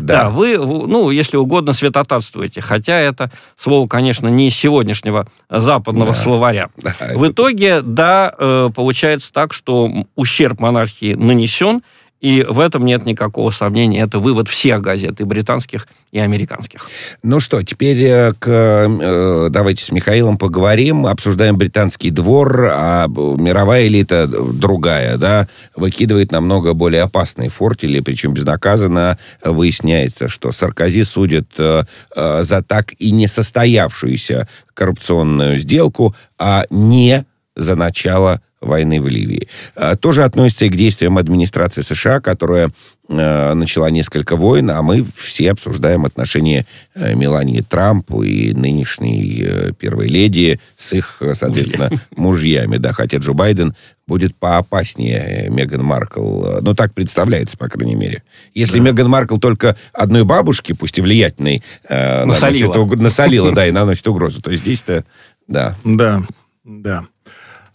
да. 0.00 0.24
Да, 0.24 0.30
вы, 0.30 0.56
ну, 0.56 1.10
если 1.10 1.36
угодно, 1.36 1.74
светотатствуете, 1.74 2.62
хотя 2.62 2.98
это 2.98 3.30
слово, 3.58 3.86
конечно, 3.86 4.28
не 4.28 4.48
из 4.48 4.54
сегодняшнего 4.54 5.28
западного 5.50 6.12
да. 6.12 6.14
словаря. 6.14 6.68
Да, 6.84 6.94
в 7.14 7.26
итоге, 7.28 7.80
да, 7.80 8.70
получается 8.74 9.32
так, 9.32 9.54
что 9.54 9.90
ущерб 10.16 10.60
монархии 10.60 11.14
нанесен, 11.14 11.82
и 12.20 12.42
в 12.48 12.58
этом 12.60 12.84
нет 12.86 13.04
никакого 13.04 13.50
сомнения. 13.50 14.00
Это 14.00 14.18
вывод 14.18 14.48
всех 14.48 14.80
газет, 14.80 15.20
и 15.20 15.24
британских, 15.24 15.86
и 16.10 16.18
американских. 16.18 16.86
Ну 17.22 17.38
что, 17.38 17.62
теперь 17.62 18.02
э, 18.02 18.32
к, 18.38 18.48
э, 18.48 19.48
давайте 19.50 19.84
с 19.84 19.92
Михаилом 19.92 20.38
поговорим. 20.38 21.06
Обсуждаем 21.06 21.58
британский 21.58 22.10
двор, 22.10 22.68
а 22.72 23.08
мировая 23.08 23.86
элита 23.88 24.26
другая, 24.26 25.18
да, 25.18 25.48
выкидывает 25.76 26.32
намного 26.32 26.72
более 26.72 27.02
опасные 27.02 27.50
фортили, 27.50 28.00
причем 28.00 28.32
безнаказанно 28.32 29.18
выясняется, 29.44 30.28
что 30.28 30.50
Саркози 30.50 31.02
судят 31.02 31.48
э, 31.58 31.82
за 32.14 32.62
так 32.62 32.94
и 32.98 33.10
не 33.10 33.28
состоявшуюся 33.28 34.48
коррупционную 34.72 35.56
сделку, 35.58 36.14
а 36.38 36.64
не 36.70 37.26
за 37.56 37.76
начало 37.76 38.40
войны 38.64 39.00
в 39.00 39.08
Ливии. 39.08 39.48
А, 39.76 39.96
тоже 39.96 40.24
относится 40.24 40.64
и 40.64 40.68
к 40.68 40.76
действиям 40.76 41.18
администрации 41.18 41.82
США, 41.82 42.20
которая 42.20 42.70
э, 43.08 43.54
начала 43.54 43.90
несколько 43.90 44.36
войн, 44.36 44.70
а 44.70 44.82
мы 44.82 45.04
все 45.16 45.50
обсуждаем 45.50 46.04
отношения 46.04 46.66
э, 46.94 47.14
Мелании 47.14 47.60
Трамп 47.60 48.10
и 48.22 48.52
нынешней 48.54 49.42
э, 49.44 49.72
первой 49.78 50.08
леди 50.08 50.60
с 50.76 50.92
их, 50.92 51.22
соответственно, 51.34 51.90
мужьями. 52.16 52.78
Да, 52.78 52.92
хотя 52.92 53.18
Джо 53.18 53.32
Байден 53.32 53.74
будет 54.06 54.36
поопаснее 54.36 55.48
Меган 55.50 55.82
Маркл. 55.82 56.60
Ну, 56.60 56.74
так 56.74 56.92
представляется, 56.92 57.56
по 57.56 57.68
крайней 57.68 57.94
мере. 57.94 58.22
Если 58.52 58.78
да. 58.78 58.84
Меган 58.84 59.08
Маркл 59.08 59.38
только 59.38 59.76
одной 59.92 60.24
бабушке, 60.24 60.74
пусть 60.74 60.98
и 60.98 61.00
влиятельной, 61.00 61.62
насолила. 61.88 62.74
Наносит, 62.74 63.00
насолила, 63.00 63.52
да, 63.54 63.66
и 63.66 63.70
наносит 63.70 64.06
угрозу, 64.06 64.42
то 64.42 64.54
здесь-то, 64.54 65.04
да. 65.48 65.74
Да, 65.84 66.22
да. 66.64 67.06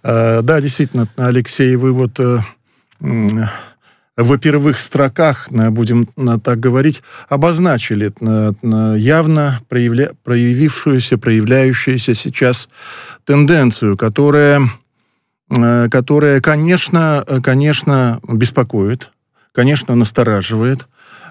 Э, 0.03 0.41
да, 0.41 0.61
действительно, 0.61 1.07
Алексей, 1.17 1.75
вы 1.75 1.91
вот 1.91 2.19
э, 2.19 2.39
в 2.99 4.37
первых 4.37 4.79
строках, 4.79 5.47
э, 5.51 5.69
будем 5.69 6.07
так 6.43 6.59
говорить, 6.59 7.01
обозначили 7.27 8.13
явно 8.97 9.59
проявля... 9.67 10.11
проявившуюся, 10.23 11.17
проявляющуюся 11.17 12.13
сейчас 12.15 12.69
тенденцию, 13.25 13.97
которая, 13.97 14.69
которая 15.49 16.41
конечно, 16.41 17.25
конечно, 17.43 18.19
беспокоит, 18.27 19.11
конечно, 19.53 19.95
настораживает. 19.95 20.87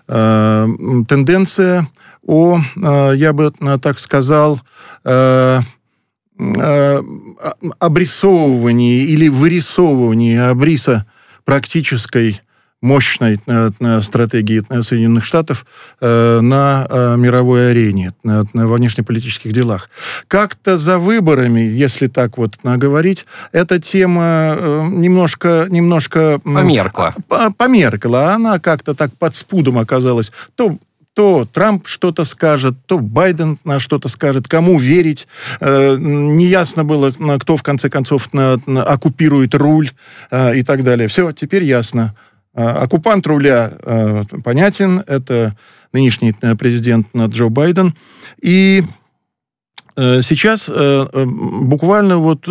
Тенденция 0.07 1.87
о, 2.27 2.61
я 3.13 3.33
бы 3.35 3.53
так 3.83 3.99
сказал, 3.99 4.61
обрисовывании 7.78 9.04
или 9.04 9.28
вырисовывании 9.28 10.37
обриса 10.37 11.07
практической 11.45 12.40
мощной 12.80 13.40
э, 13.45 14.00
стратегии 14.02 14.62
э, 14.68 14.83
Соединенных 14.83 15.25
Штатов 15.25 15.66
на 16.00 17.16
мировой 17.16 17.73
арене, 17.73 18.12
во 18.23 18.76
внешнеполитических 18.76 19.52
делах. 19.52 19.90
Как-то 20.28 20.78
за 20.78 20.99
выборами, 21.00 21.61
если 21.61 22.07
так 22.07 22.38
вот 22.38 22.54
говорить, 22.62 23.26
эта 23.50 23.80
тема 23.80 24.57
немножко... 24.92 25.66
немножко 25.68 26.38
померкла. 26.45 27.14
Померкла. 27.57 28.35
Она 28.35 28.61
как-то 28.61 28.95
так 28.95 29.12
под 29.14 29.35
спудом 29.35 29.78
оказалась 29.78 30.30
то 30.54 30.78
то 31.19 31.45
Трамп 31.53 31.89
что-то 31.89 32.25
скажет, 32.25 32.77
то 32.87 33.01
Байден 33.01 33.59
на 33.65 33.81
что-то 33.81 34.09
скажет, 34.09 34.47
кому 34.47 34.79
верить. 34.79 35.27
Э, 35.59 35.97
неясно 35.99 36.85
было, 36.85 37.11
кто 37.41 37.57
в 37.57 37.65
конце 37.65 37.91
концов 37.91 38.33
на, 38.33 38.57
на, 38.67 38.85
оккупирует 38.85 39.53
руль 39.57 39.91
э, 40.31 40.59
и 40.59 40.63
так 40.63 40.85
далее. 40.85 41.09
Все, 41.09 41.33
теперь 41.33 41.65
ясно. 41.65 42.15
Э, 42.55 42.69
оккупант 42.69 43.27
руля 43.27 43.73
э, 43.83 44.23
понятен, 44.45 45.03
это 45.09 45.57
нынешний 45.93 46.37
э, 46.41 46.55
президент 46.55 47.09
Джо 47.17 47.49
Байден. 47.49 47.97
И 48.41 48.85
э, 49.97 50.23
сейчас 50.23 50.71
э, 50.73 50.73
э 51.13 51.25
буквально 51.27 52.19
вот... 52.19 52.47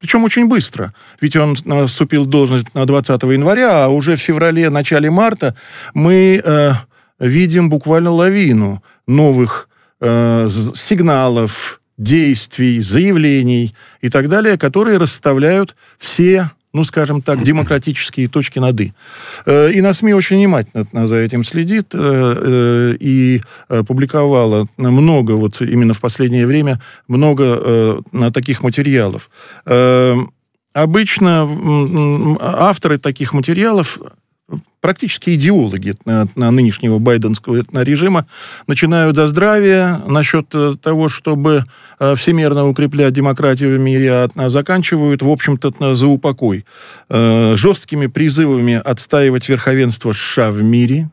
Причем 0.00 0.24
очень 0.24 0.48
быстро. 0.48 0.94
Ведь 1.20 1.36
он 1.36 1.54
вступил 1.86 2.22
в 2.22 2.28
должность 2.28 2.72
на 2.74 2.86
20 2.86 3.22
января, 3.24 3.84
а 3.84 3.88
уже 3.88 4.16
в 4.16 4.20
феврале, 4.20 4.70
начале 4.70 5.10
марта 5.10 5.54
мы 5.92 6.40
видим 7.18 7.70
буквально 7.70 8.10
лавину 8.10 8.82
новых 9.06 9.68
э, 10.00 10.48
сигналов, 10.74 11.80
действий, 11.96 12.80
заявлений 12.80 13.74
и 14.00 14.08
так 14.08 14.28
далее, 14.28 14.56
которые 14.56 14.98
расставляют 14.98 15.74
все 15.98 16.50
ну, 16.72 16.84
скажем 16.84 17.22
так, 17.22 17.42
демократические 17.42 18.28
точки 18.28 18.58
над 18.58 18.80
«и». 18.80 18.92
Э, 19.46 19.72
и 19.72 19.80
на 19.80 19.92
СМИ 19.92 20.12
очень 20.12 20.36
внимательно 20.36 21.06
за 21.06 21.16
этим 21.16 21.42
следит 21.42 21.94
э, 21.94 21.98
э, 21.98 22.96
и 23.00 23.40
публиковала 23.86 24.68
много, 24.76 25.32
вот 25.32 25.60
именно 25.62 25.94
в 25.94 26.00
последнее 26.00 26.46
время, 26.46 26.80
много 27.08 28.02
таких 28.32 28.62
материалов. 28.62 29.30
Обычно 30.72 31.48
авторы 32.40 32.98
таких 32.98 33.32
материалов 33.32 33.98
практически 34.80 35.34
идеологи 35.34 35.94
нынешнего 36.36 36.98
байденского 36.98 37.62
режима 37.82 38.26
начинают 38.66 39.16
за 39.16 39.26
здравие 39.26 40.00
насчет 40.06 40.46
э, 40.54 40.76
того, 40.80 41.08
чтобы 41.08 41.64
э, 41.98 42.14
всемирно 42.14 42.68
укреплять 42.68 43.12
демократию 43.12 43.78
в 43.78 43.80
мире, 43.80 44.28
а 44.34 44.48
заканчивают, 44.48 45.22
в 45.22 45.28
общем-то, 45.28 45.94
за 45.94 46.06
упокой. 46.06 46.64
Э, 47.08 47.54
жесткими 47.56 48.06
призывами 48.06 48.80
отстаивать 48.82 49.48
верховенство 49.48 50.12
США 50.12 50.50
в 50.50 50.62
мире, 50.62 51.10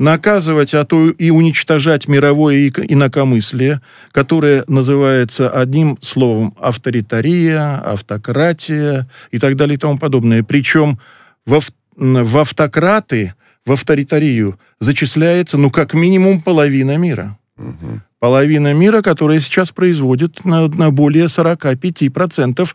наказывать, 0.00 0.72
а 0.72 0.84
то 0.84 1.10
и 1.10 1.30
уничтожать 1.30 2.08
мировое 2.08 2.68
инакомыслие, 2.68 3.82
которое 4.12 4.64
называется 4.66 5.50
одним 5.50 5.98
словом 6.00 6.54
авторитария, 6.58 7.76
автократия 7.84 9.06
и 9.30 9.38
так 9.38 9.56
далее 9.56 9.74
и 9.74 9.78
тому 9.78 9.98
подобное. 9.98 10.42
Причем 10.42 10.98
во 11.46 11.60
в 12.00 12.38
автократы, 12.38 13.34
в 13.66 13.72
авторитарию 13.72 14.58
зачисляется, 14.80 15.58
ну, 15.58 15.70
как 15.70 15.94
минимум 15.94 16.40
половина 16.40 16.96
мира. 16.96 17.38
Угу. 17.58 18.00
Половина 18.18 18.74
мира, 18.74 19.02
которая 19.02 19.38
сейчас 19.40 19.70
производит 19.70 20.44
на, 20.44 20.68
на 20.68 20.90
более 20.90 21.26
45% 21.26 22.68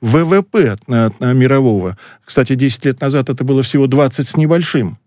ВВП 0.00 0.76
на, 0.86 1.10
на 1.18 1.32
мирового. 1.32 1.96
Кстати, 2.24 2.54
10 2.54 2.84
лет 2.84 3.00
назад 3.00 3.28
это 3.28 3.44
было 3.44 3.62
всего 3.62 3.86
20 3.86 4.26
с 4.26 4.36
небольшим. 4.36 4.98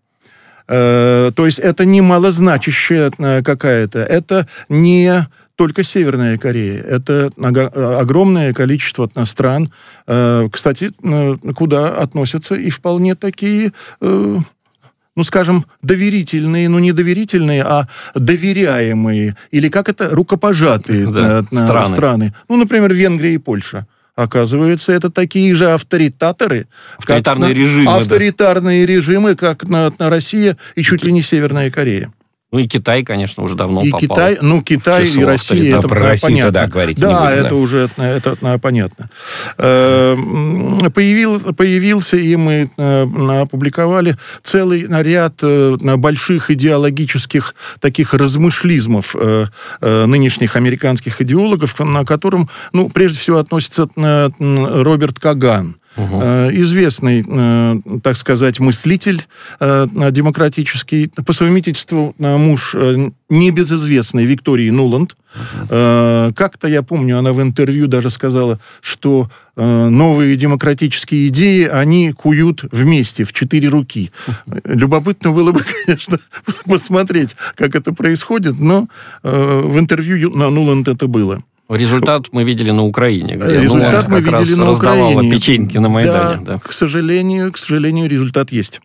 Э, 0.67 1.31
то 1.35 1.45
есть 1.45 1.59
это 1.59 1.85
не 1.85 2.01
малозначащая 2.01 3.11
э, 3.17 3.41
какая-то, 3.43 3.99
это 3.99 4.47
не 4.69 5.27
только 5.61 5.83
Северная 5.83 6.39
Корея. 6.39 6.81
Это 6.81 7.29
огромное 7.99 8.51
количество 8.51 9.07
стран, 9.25 9.71
э, 10.07 10.49
кстати, 10.51 10.89
куда 11.53 11.89
относятся 11.89 12.55
и 12.55 12.71
вполне 12.71 13.13
такие 13.13 13.71
э, 14.01 14.37
ну, 15.15 15.23
скажем, 15.23 15.67
доверительные, 15.83 16.67
ну, 16.67 16.79
не 16.79 16.93
доверительные, 16.93 17.61
а 17.61 17.87
доверяемые, 18.15 19.35
или 19.51 19.69
как 19.69 19.87
это, 19.87 20.09
рукопожатые 20.09 21.05
да, 21.05 21.43
страны. 21.43 21.85
страны. 21.85 22.33
Ну, 22.49 22.57
например, 22.57 22.91
Венгрия 22.91 23.35
и 23.35 23.37
Польша. 23.37 23.85
Оказывается, 24.15 24.93
это 24.93 25.11
такие 25.11 25.53
же 25.53 25.69
авторитаторы. 25.69 26.65
Авторитарные 26.97 27.53
режимы. 27.53 27.93
Авторитарные 27.93 28.87
да. 28.87 28.93
режимы, 28.93 29.35
как 29.35 29.67
на, 29.67 29.91
на 29.99 30.09
Россия 30.09 30.57
и 30.73 30.81
чуть 30.81 31.03
ли 31.03 31.11
не 31.11 31.21
Северная 31.21 31.69
Корея. 31.69 32.11
Ну 32.51 32.59
и 32.59 32.67
Китай, 32.67 33.03
конечно, 33.03 33.43
уже 33.43 33.55
давно 33.55 33.81
и 33.81 33.91
попал. 33.91 33.99
Китай, 33.99 34.37
ну 34.41 34.61
Китай 34.61 35.07
и 35.07 35.23
Россия, 35.23 35.77
это 35.77 35.87
про 35.87 36.01
Россию 36.01 36.31
понятно. 36.31 36.51
тогда 36.51 36.67
говорить 36.67 36.97
не 36.97 37.01
да, 37.01 37.25
будем, 37.25 37.39
это 37.39 37.49
да. 37.49 37.55
уже 37.55 37.79
это, 37.79 38.03
это, 38.03 38.59
понятно. 38.59 39.09
Э, 39.57 40.17
Появил, 40.93 41.39
появился, 41.53 42.17
и 42.17 42.35
мы 42.35 42.69
э, 42.75 43.41
опубликовали 43.41 44.17
целый 44.43 44.85
ряд 44.89 45.39
э, 45.43 45.77
больших 45.95 46.51
идеологических 46.51 47.55
таких 47.79 48.13
размышлизмов 48.13 49.15
э, 49.17 49.45
э, 49.79 50.05
нынешних 50.05 50.57
американских 50.57 51.21
идеологов, 51.21 51.79
на 51.79 52.03
котором, 52.03 52.49
ну, 52.73 52.89
прежде 52.89 53.19
всего 53.19 53.37
относится 53.37 53.87
э, 53.95 54.29
Роберт 54.39 55.19
Каган. 55.19 55.77
Э, 55.97 56.49
Известный, 56.53 57.23
э, 57.27 57.99
так 58.01 58.15
сказать, 58.15 58.59
мыслитель 58.59 59.23
э, 59.59 59.87
демократический, 60.11 61.07
по 61.25 61.33
совместительству 61.33 62.15
муж 62.17 62.75
небезызвестной 63.29 64.25
Виктории 64.25 64.69
Нуланд. 64.69 65.15
Э, 65.69 66.31
Как-то, 66.35 66.67
я 66.67 66.81
помню, 66.81 67.17
она 67.19 67.33
в 67.33 67.41
интервью 67.41 67.87
даже 67.87 68.09
сказала, 68.09 68.59
что 68.81 69.29
новые 69.57 70.37
демократические 70.37 71.27
идеи, 71.27 71.65
они 71.65 72.13
куют 72.13 72.63
вместе, 72.71 73.25
в 73.25 73.33
четыре 73.33 73.67
руки. 73.67 74.11
Любопытно 74.63 75.33
было 75.33 75.51
бы, 75.51 75.61
конечно, 75.85 76.17
посмотреть, 76.65 77.35
как 77.55 77.75
это 77.75 77.93
происходит, 77.93 78.57
но 78.59 78.87
в 79.23 79.77
интервью 79.77 80.31
на 80.35 80.49
Нуланд 80.49 80.87
это 80.87 81.07
было. 81.07 81.43
Результат 81.75 82.27
мы 82.33 82.43
видели 82.43 82.71
на 82.71 82.83
Украине. 82.83 83.35
Где 83.35 83.61
Результат 83.61 84.07
Нуланд 84.07 84.09
мы 84.09 84.19
видели 84.21 84.55
на 84.55 84.71
Украине. 84.71 85.31
печеньки 85.31 85.77
на 85.77 85.89
Майдане. 85.89 86.37
Да, 86.43 86.53
Да. 86.53 86.59
К 86.59 86.71
сожалению, 86.73 87.51
к 87.51 87.57
сожалению, 87.57 88.09
результат 88.09 88.51
есть. 88.51 88.81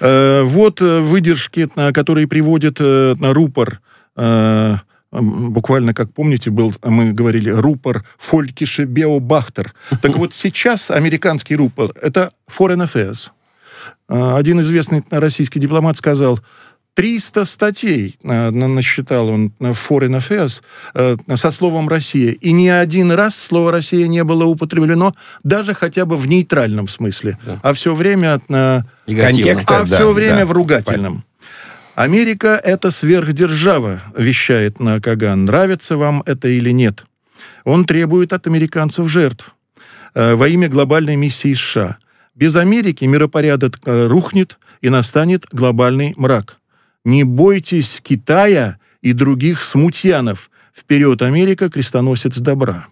Э, 0.00 0.42
Вот 0.44 0.80
э, 0.82 1.00
выдержки, 1.00 1.68
на- 1.76 1.92
которые 1.92 2.26
приводит 2.26 2.76
э, 2.80 3.14
на 3.18 3.32
рупор. 3.32 3.80
э, 4.16 4.76
Буквально, 5.10 5.94
как 5.94 6.12
помните, 6.12 6.50
был, 6.50 6.74
мы 6.84 7.12
говорили, 7.14 7.48
рупор 7.48 8.04
Фолькише 8.18 8.84
Беобахтер. 8.84 9.72
Так 10.02 10.18
вот 10.18 10.34
сейчас 10.34 10.90
американский 10.90 11.56
рупор– 11.56 11.92
это 12.02 12.30
Foreign 12.46 12.84
Affairs. 12.84 13.30
Э, 14.10 14.36
Один 14.36 14.60
известный 14.60 15.02
российский 15.10 15.60
дипломат 15.60 15.96
сказал, 15.96 16.40
300 16.98 17.44
статей 17.44 18.16
э, 18.24 18.50
на- 18.50 18.66
насчитал 18.66 19.28
он 19.28 19.52
в 19.60 19.70
Foreign 19.88 20.18
Affairs 20.18 20.62
э, 20.94 21.16
со 21.36 21.52
словом 21.52 21.88
«Россия». 21.88 22.32
И 22.32 22.50
ни 22.50 22.66
один 22.66 23.12
раз 23.12 23.36
слово 23.36 23.70
«Россия» 23.70 24.08
не 24.08 24.24
было 24.24 24.46
употреблено, 24.46 25.12
даже 25.44 25.74
хотя 25.74 26.06
бы 26.06 26.16
в 26.16 26.26
нейтральном 26.26 26.88
смысле. 26.88 27.38
А 27.62 27.72
все 27.72 27.94
время... 27.94 28.40
э. 28.48 28.80
Контекст, 29.06 29.70
а 29.70 29.84
да, 29.84 29.84
все 29.84 30.12
время 30.12 30.38
да. 30.38 30.46
в 30.46 30.52
ругательном. 30.52 31.22
Америка– 31.94 32.60
это 32.64 32.90
сверхдержава, 32.90 34.02
вещает 34.16 34.80
на 34.80 35.00
Каган. 35.00 35.44
Нравится 35.44 35.96
вам 35.96 36.24
это 36.26 36.48
или 36.48 36.72
нет? 36.72 37.06
Он 37.62 37.84
требует 37.84 38.32
от 38.32 38.48
американцев 38.48 39.08
жертв 39.08 39.54
э, 40.14 40.34
во 40.34 40.48
имя 40.48 40.68
глобальной 40.68 41.14
миссии 41.14 41.54
США. 41.54 41.98
Без 42.34 42.56
Америки 42.56 43.04
миропорядок 43.04 43.78
э, 43.84 44.08
рухнет 44.08 44.58
и 44.80 44.88
настанет 44.88 45.46
глобальный 45.52 46.14
мрак. 46.16 46.58
Не 47.04 47.24
бойтесь 47.24 48.00
Китая 48.02 48.78
и 49.02 49.12
других 49.12 49.62
смутьянов. 49.62 50.50
Вперед, 50.74 51.22
Америка, 51.22 51.68
крестоносец 51.70 52.38
добра. 52.38 52.86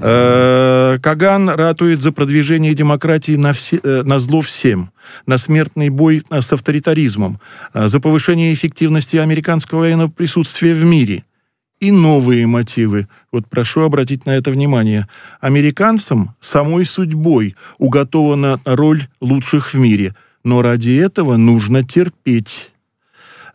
Э, 0.00 0.98
Каган 1.02 1.48
ратует 1.48 2.02
за 2.02 2.12
продвижение 2.12 2.74
демократии 2.74 3.36
на, 3.36 3.52
все, 3.52 3.80
э, 3.82 4.02
на 4.04 4.18
зло 4.18 4.40
всем, 4.40 4.90
на 5.26 5.38
смертный 5.38 5.88
бой 5.88 6.22
э, 6.28 6.40
с 6.40 6.52
авторитаризмом, 6.52 7.38
за 7.72 8.00
повышение 8.00 8.52
эффективности 8.52 9.16
американского 9.16 9.80
военного 9.80 10.08
присутствия 10.08 10.74
в 10.74 10.84
мире. 10.84 11.24
И 11.80 11.90
новые 11.90 12.46
мотивы. 12.46 13.08
Вот 13.32 13.48
прошу 13.48 13.82
обратить 13.82 14.26
на 14.26 14.30
это 14.30 14.50
внимание. 14.50 15.08
Американцам 15.40 16.34
самой 16.40 16.86
судьбой 16.86 17.56
уготована 17.78 18.58
роль 18.64 19.02
лучших 19.20 19.74
в 19.74 19.78
мире. 19.78 20.14
Но 20.44 20.62
ради 20.62 20.96
этого 20.96 21.36
нужно 21.36 21.82
терпеть. 21.82 22.74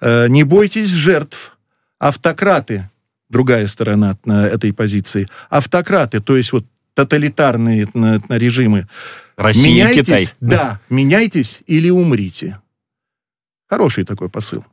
Э, 0.01 0.27
Не 0.27 0.43
бойтесь 0.43 0.89
жертв. 0.89 1.55
Автократы, 1.99 2.89
другая 3.29 3.67
сторона 3.67 4.17
на 4.25 4.47
этой 4.47 4.73
позиции, 4.73 5.27
автократы, 5.49 6.21
то 6.21 6.37
есть 6.37 6.53
вот 6.53 6.65
тоталитарные 6.93 7.87
режимы. 8.29 8.87
Россия 9.35 9.63
меняйтесь, 9.63 10.05
Китай. 10.05 10.27
Да, 10.39 10.79
меняйтесь 10.89 11.61
или 11.67 11.89
умрите. 11.89 12.59
Хороший 13.69 14.03
такой 14.05 14.29
посыл. 14.29 14.65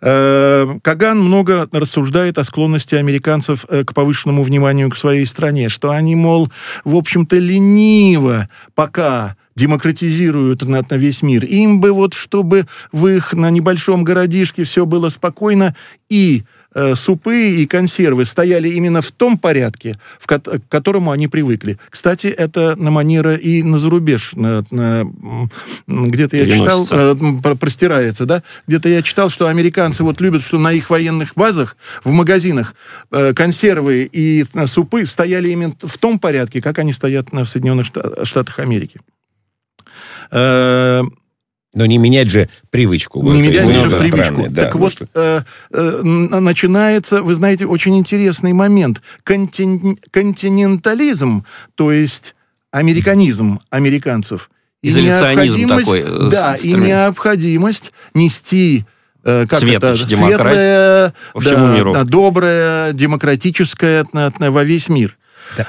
Э, 0.00 0.66
Каган 0.82 1.18
много 1.18 1.66
рассуждает 1.72 2.36
о 2.36 2.44
склонности 2.44 2.94
американцев 2.94 3.64
э, 3.68 3.84
к 3.84 3.94
повышенному 3.94 4.42
вниманию 4.42 4.90
к 4.90 4.96
своей 4.96 5.24
стране, 5.24 5.70
что 5.70 5.90
они, 5.90 6.14
мол, 6.14 6.52
в 6.84 6.94
общем-то, 6.94 7.36
лениво 7.36 8.48
пока 8.74 9.36
демократизируют 9.56 10.62
на, 10.62 10.82
на 10.88 10.94
весь 10.96 11.22
мир. 11.22 11.44
Им 11.44 11.80
бы 11.80 11.92
вот, 11.92 12.14
чтобы 12.14 12.66
в 12.92 13.06
их 13.06 13.32
на 13.34 13.50
небольшом 13.50 14.04
городишке 14.04 14.64
все 14.64 14.86
было 14.86 15.08
спокойно, 15.08 15.74
и 16.08 16.44
э, 16.74 16.94
супы 16.96 17.50
и 17.50 17.66
консервы 17.66 18.24
стояли 18.24 18.68
именно 18.68 19.00
в 19.00 19.10
том 19.12 19.38
порядке, 19.38 19.94
в 20.18 20.26
ко- 20.26 20.40
к 20.40 20.60
которому 20.68 21.10
они 21.12 21.28
привыкли. 21.28 21.78
Кстати, 21.90 22.26
это 22.26 22.74
на 22.76 22.90
манера 22.90 23.36
и 23.36 23.62
на 23.62 23.78
зарубеж. 23.78 24.32
на- 24.34 24.64
на, 24.70 25.04
где-то 25.86 26.36
я 26.36 26.44
читал, 26.58 26.88
э, 26.90 27.54
простирается, 27.56 28.24
да? 28.26 28.42
Где-то 28.66 28.88
я 28.88 29.02
читал, 29.02 29.30
что 29.30 29.46
американцы 29.46 30.02
вот 30.02 30.20
любят, 30.20 30.42
что 30.42 30.58
на 30.58 30.72
их 30.72 30.90
военных 30.90 31.34
базах, 31.36 31.76
в 32.02 32.10
магазинах 32.10 32.74
э, 33.12 33.32
консервы 33.34 34.08
и 34.10 34.44
э, 34.52 34.66
супы 34.66 35.06
стояли 35.06 35.50
именно 35.50 35.74
в 35.80 35.98
том 35.98 36.18
порядке, 36.18 36.60
как 36.60 36.78
они 36.80 36.92
стоят 36.92 37.32
на- 37.32 37.44
в 37.44 37.48
Соединенных 37.48 37.86
Шта- 37.86 38.24
Штатах 38.24 38.58
Америки. 38.58 38.98
Э, 40.30 41.02
Но 41.74 41.86
не 41.86 41.98
менять 41.98 42.28
же 42.28 42.48
привычку. 42.70 43.20
не 43.22 43.30
Вот, 43.30 43.36
менять 43.38 43.62
же 43.62 43.98
привычку. 43.98 44.08
странное, 44.08 44.48
да, 44.48 44.64
так 44.64 44.74
вот, 44.76 44.92
что- 44.92 45.08
э, 45.14 45.42
э, 45.72 46.00
начинается, 46.02 47.22
вы 47.22 47.34
знаете, 47.34 47.66
очень 47.66 47.96
интересный 47.98 48.52
момент. 48.52 49.02
Контин- 49.24 49.98
континентализм, 50.12 51.44
то 51.74 51.90
есть 51.92 52.34
американизм 52.70 53.60
американцев. 53.70 54.50
и 54.82 54.88
Изоляционизм 54.90 55.56
необходимость- 55.56 55.84
такой, 55.86 56.26
э, 56.26 56.30
Да, 56.30 56.54
и 56.56 56.74
необходимость 56.74 57.92
нести 58.12 58.84
э, 59.24 59.46
как 59.48 59.60
Светоч, 59.60 60.00
это, 60.02 60.08
светлое, 60.16 61.14
да, 61.34 61.56
миру. 61.74 61.92
да, 61.94 62.04
доброе, 62.04 62.92
демократическое 62.92 64.04
на- 64.12 64.30
на- 64.38 64.50
во 64.50 64.62
весь 64.64 64.90
мир. 64.90 65.16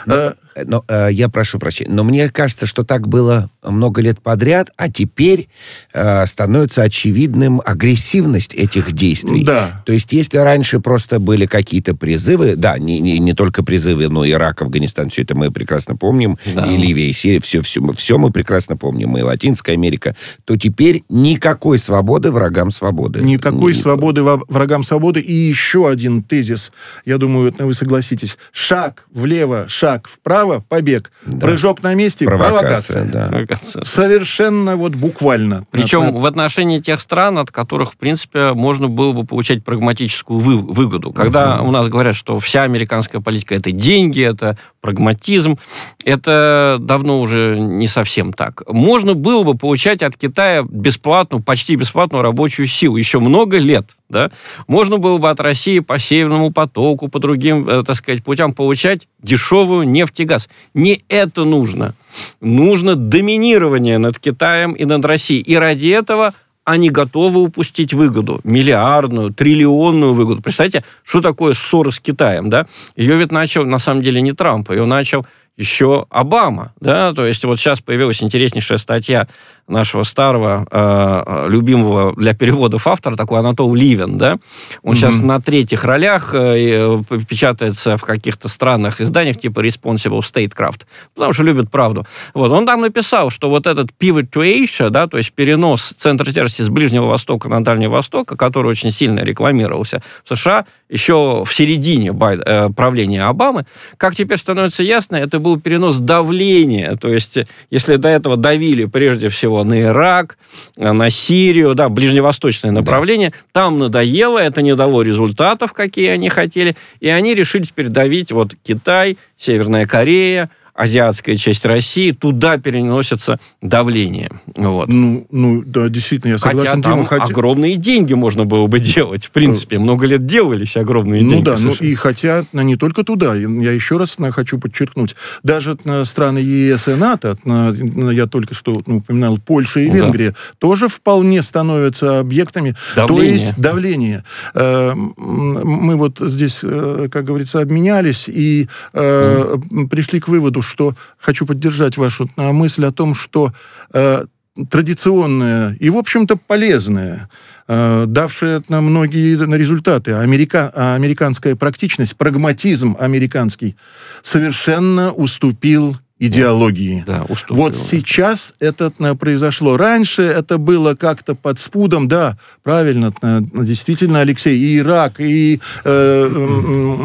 Да, 0.06 0.34
но, 0.64 0.84
Э, 0.88 1.10
я 1.12 1.30
прошу 1.30 1.60
прощения, 1.60 1.92
но 1.92 2.04
мне 2.04 2.30
кажется, 2.30 2.66
что 2.66 2.84
так 2.84 3.08
было 3.08 3.50
много 3.64 4.02
лет 4.02 4.22
подряд, 4.22 4.72
а 4.78 4.90
теперь 4.92 5.48
э, 5.94 6.26
становится 6.26 6.84
очевидным 6.84 7.62
агрессивность 7.66 8.54
этих 8.54 8.92
действий. 8.94 9.44
Да. 9.44 9.82
То 9.86 9.94
есть, 9.94 10.12
если 10.14 10.38
раньше 10.38 10.80
просто 10.80 11.20
были 11.20 11.46
какие-то 11.46 11.96
призывы, 11.96 12.56
да, 12.56 12.78
не, 12.78 13.00
не, 13.00 13.18
не 13.20 13.34
только 13.34 13.64
призывы, 13.64 14.08
но 14.10 14.28
Ирак, 14.28 14.62
Афганистан, 14.62 15.10
все 15.10 15.24
это 15.24 15.36
мы 15.36 15.52
прекрасно 15.52 15.96
помним, 15.96 16.38
Да. 16.54 16.66
и 16.66 16.78
Ливия, 16.78 17.10
и 17.10 17.14
Сирия, 17.14 17.40
все, 17.40 17.62
все, 17.62 17.82
мы- 17.82 17.94
все 17.94 18.18
мы 18.18 18.32
прекрасно 18.32 18.78
помним, 18.78 19.18
и 19.18 19.22
Латинская 19.22 19.74
Америка, 19.74 20.16
то 20.46 20.56
теперь 20.58 21.04
никакой 21.10 21.80
свободы 21.80 22.32
врагам 22.32 22.70
свободы. 22.72 23.22
Никакой 23.22 23.74
Ни- 23.74 23.78
свободы 23.78 24.22
во- 24.24 24.44
врагам 24.48 24.84
свободы. 24.84 25.20
И 25.22 25.34
еще 25.34 25.90
один 25.90 26.22
тезис, 26.22 26.72
я 27.06 27.18
думаю, 27.18 27.54
вы 27.58 27.74
согласитесь. 27.74 28.38
Шаг 28.52 29.06
влево, 29.12 29.66
шаг 29.68 30.08
вправо, 30.08 30.45
побег. 30.68 31.12
Да. 31.26 31.48
Прыжок 31.48 31.84
на 31.84 31.94
месте, 31.96 32.26
Провокация, 32.26 32.60
провокация. 32.60 33.06
да. 33.06 33.28
Провокация. 33.28 33.84
Совершенно 33.84 34.76
вот 34.76 34.96
буквально. 34.96 35.64
Причем 35.72 36.02
На- 36.06 36.12
на- 36.12 36.20
в 36.20 36.26
отношении 36.26 36.80
тех 36.80 37.02
стран, 37.02 37.38
от 37.40 37.52
которых, 37.52 37.94
в 37.94 37.98
принципе, 37.98 38.54
можно 38.54 38.88
было 38.88 39.12
бы 39.14 39.26
получать 39.26 39.64
прагматическую 39.64 40.40
вы- 40.40 40.58
выгоду. 40.58 41.12
Когда 41.12 41.62
у 41.62 41.72
нас 41.72 41.88
говорят, 41.88 42.16
что 42.16 42.40
вся 42.40 42.64
американская 42.64 43.22
политика– 43.22 43.56
это 43.56 43.72
деньги, 43.72 44.22
это 44.24 44.58
прагматизм, 44.86 45.58
это 46.04 46.78
давно 46.80 47.20
уже 47.20 47.58
не 47.60 47.88
совсем 47.88 48.34
так. 48.34 48.62
Можно 48.68 49.16
было 49.16 49.42
бы 49.42 49.56
получать 49.58 50.04
от 50.04 50.16
Китая 50.16 50.64
бесплатную, 50.64 51.42
почти 51.42 51.76
бесплатную 51.76 52.22
рабочую 52.22 52.68
силу 52.68 52.98
еще 52.98 53.20
много 53.20 53.58
лет. 53.58 53.98
Да? 54.10 54.30
Можно 54.68 54.98
было 54.98 55.18
бы 55.18 55.32
от 55.32 55.40
России 55.40 55.80
по 55.80 55.98
Северному 55.98 56.52
потоку, 56.52 57.08
по 57.08 57.18
другим, 57.18 57.68
э, 57.68 57.82
так 57.84 57.96
сказать, 57.96 58.24
путям 58.24 58.54
получать 58.54 59.08
дешевую 59.24 59.90
нефть 59.90 60.20
и 60.20 60.26
газ. 60.26 60.48
Не 60.76 61.04
это 61.10 61.46
нужно. 61.46 61.96
Нужно 62.42 62.96
доминирование 62.96 63.98
над 63.98 64.20
Китаем 64.20 64.74
и 64.74 64.86
над 64.86 65.04
Россией. 65.04 65.42
И 65.42 65.56
ради 65.56 65.88
этого 65.88 66.36
они 66.66 66.90
готовы 66.90 67.42
упустить 67.42 67.94
выгоду. 67.94 68.42
Миллиардную, 68.44 69.32
триллионную 69.32 70.14
выгоду. 70.14 70.42
Представьте, 70.42 70.84
что 71.04 71.22
такое 71.22 71.54
ссора 71.54 71.92
с 71.92 72.00
Китаем, 72.00 72.50
да? 72.50 72.66
Ее 72.96 73.16
ведь 73.16 73.32
начал, 73.32 73.66
на 73.66 73.80
самом 73.80 74.02
деле, 74.02 74.20
не 74.20 74.34
Трамп, 74.34 74.72
ее 74.72 74.86
начал 74.86 75.26
еще 75.58 76.06
Обама, 76.10 76.74
да, 76.82 77.14
то 77.14 77.26
есть 77.26 77.46
вот 77.46 77.60
сейчас 77.60 77.80
появилась 77.80 78.22
интереснейшая 78.22 78.78
статья 78.78 79.30
нашего 79.68 80.04
старого, 80.04 80.68
э, 80.70 81.46
любимого 81.50 82.14
для 82.16 82.34
переводов 82.34 82.88
автора, 82.88 83.16
такой 83.16 83.40
Анатол 83.40 83.74
Ливен, 83.74 84.18
да, 84.18 84.38
он 84.84 84.94
mm-hmm. 84.94 84.98
сейчас 84.98 85.22
на 85.22 85.42
третьих 85.42 85.84
ролях 85.84 86.34
э, 86.34 87.02
печатается 87.28 87.98
в 87.98 88.04
каких-то 88.04 88.48
странных 88.48 89.02
изданиях 89.02 89.40
типа 89.40 89.62
Responsible 89.62 90.20
Statecraft, 90.20 90.82
потому 91.16 91.34
что 91.34 91.44
любит 91.44 91.72
правду. 91.72 92.06
Вот, 92.34 92.52
он 92.52 92.66
там 92.66 92.82
написал, 92.82 93.32
что 93.32 93.50
вот 93.50 93.66
этот 93.66 93.90
pivot 94.00 94.30
to 94.30 94.44
Asia, 94.44 94.90
да, 94.90 95.08
то 95.08 95.18
есть 95.18 95.34
перенос 95.34 95.96
центра 95.98 96.32
тяжести 96.32 96.62
с 96.62 96.70
Ближнего 96.70 97.06
Востока 97.06 97.50
на 97.50 97.64
Дальний 97.64 97.88
Восток, 97.88 98.28
который 98.38 98.68
очень 98.68 98.92
сильно 98.92 99.22
рекламировался 99.22 100.02
в 100.24 100.36
США 100.36 100.66
еще 100.90 101.44
в 101.44 101.54
середине 101.54 102.12
э, 102.12 102.70
правления 102.70 103.24
Обамы, 103.24 103.66
как 103.98 104.14
теперь 104.16 104.38
становится 104.38 104.84
ясно, 104.84 105.16
это 105.16 105.40
был 105.40 105.60
перенос 105.60 105.98
давления, 105.98 106.96
то 106.96 107.10
есть 107.10 107.40
если 107.72 107.96
до 107.96 108.10
этого 108.10 108.38
давили 108.38 108.86
прежде 108.86 109.30
всего 109.30 109.55
на 109.64 109.82
Ирак, 109.82 110.38
на 110.78 111.10
Сирию, 111.10 111.76
да, 111.76 111.90
ближневосточное 111.90 112.72
направление, 112.72 113.30
да. 113.30 113.36
там 113.52 113.80
надоело, 113.80 114.40
это 114.40 114.62
не 114.62 114.76
дало 114.76 115.02
результатов, 115.02 115.74
какие 115.74 116.10
они 116.10 116.30
хотели, 116.30 116.76
и 117.00 117.10
они 117.10 117.34
решили 117.34 117.64
теперь 117.64 117.88
давить 117.88 118.32
вот 118.32 118.54
Китай, 118.64 119.18
Северная 119.38 119.86
Корея, 119.86 120.50
азиатская 120.76 121.36
часть 121.36 121.66
России, 121.66 122.12
туда 122.12 122.58
переносится 122.58 123.40
давление. 123.62 124.30
Вот. 124.56 124.90
Ну, 124.90 125.26
ну, 125.32 125.64
да, 125.66 125.88
действительно, 125.88 126.32
я 126.32 126.38
согласен. 126.38 126.70
Хотя 126.70 126.82
там 126.82 126.96
Дима, 126.98 127.08
хотя... 127.08 127.24
огромные 127.24 127.78
деньги 127.78 128.14
можно 128.14 128.46
было 128.46 128.68
бы 128.68 128.80
делать, 128.80 129.26
в 129.26 129.32
принципе. 129.32 129.80
Много 129.80 130.06
лет 130.06 130.26
делались 130.26 130.76
огромные 130.76 131.24
ну, 131.24 131.30
деньги. 131.30 131.50
Ну 131.50 131.56
да, 131.56 131.62
ну 131.62 131.74
и 131.80 131.96
хотя 131.96 132.44
не 132.52 132.76
только 132.76 133.04
туда. 133.04 133.36
Я 133.36 133.72
еще 133.72 133.98
раз 133.98 134.18
хочу 134.32 134.60
подчеркнуть. 134.60 135.16
Даже 135.44 135.78
страны 136.04 136.40
ЕС 136.40 136.88
и 136.90 136.96
НАТО, 136.96 137.38
я 137.46 138.28
только 138.28 138.54
что 138.54 138.82
ну, 138.86 138.98
упоминал, 138.98 139.38
Польша 139.38 139.80
и 139.80 139.90
Венгрия, 139.90 140.32
да. 140.32 140.36
тоже 140.60 140.88
вполне 140.88 141.42
становятся 141.42 142.20
объектами. 142.20 142.76
Давление. 142.96 143.26
То 143.26 143.34
есть 143.34 143.58
давление. 143.58 144.24
Э, 144.54 144.94
мы 144.96 145.96
вот 145.96 146.20
здесь, 146.20 146.60
э, 146.64 147.08
как 147.12 147.26
говорится, 147.26 147.62
обменялись 147.62 148.28
и 148.28 148.68
mm. 148.94 149.88
пришли 149.88 150.20
к 150.20 150.28
выводу, 150.28 150.62
что 150.66 150.96
хочу 151.18 151.46
поддержать 151.46 151.98
вашу 151.98 152.30
а, 152.36 152.52
мысль 152.52 152.86
о 152.86 152.92
том, 152.92 153.16
что 153.16 153.54
э, 153.94 154.26
традиционное 154.70 155.76
и, 155.80 155.90
в 155.90 155.98
общем-то, 155.98 156.38
полезное, 156.38 157.30
э, 157.68 158.06
давшее 158.08 158.62
нам 158.70 158.86
многие 158.86 159.36
результаты, 159.56 160.14
америка, 160.14 160.70
американская 160.96 161.56
практичность, 161.56 162.16
прагматизм 162.16 162.96
американский 163.00 163.76
совершенно 164.22 165.12
уступил 165.12 165.98
идеологии. 166.28 167.04
Да, 167.06 167.24
уступил, 167.24 167.56
вот 167.56 167.76
сейчас 167.76 168.54
это 168.60 168.92
произошло. 169.16 169.78
Раньше 169.78 170.24
это 170.24 170.58
было 170.58 170.96
как-то 170.96 171.36
под 171.36 171.60
спудом, 171.60 172.08
да, 172.08 172.38
правильно, 172.64 173.14
действительно, 173.54 174.22
Алексей, 174.22 174.58
и 174.58 174.80
Ирак, 174.80 175.20
и 175.20 175.60
э, 175.84 176.28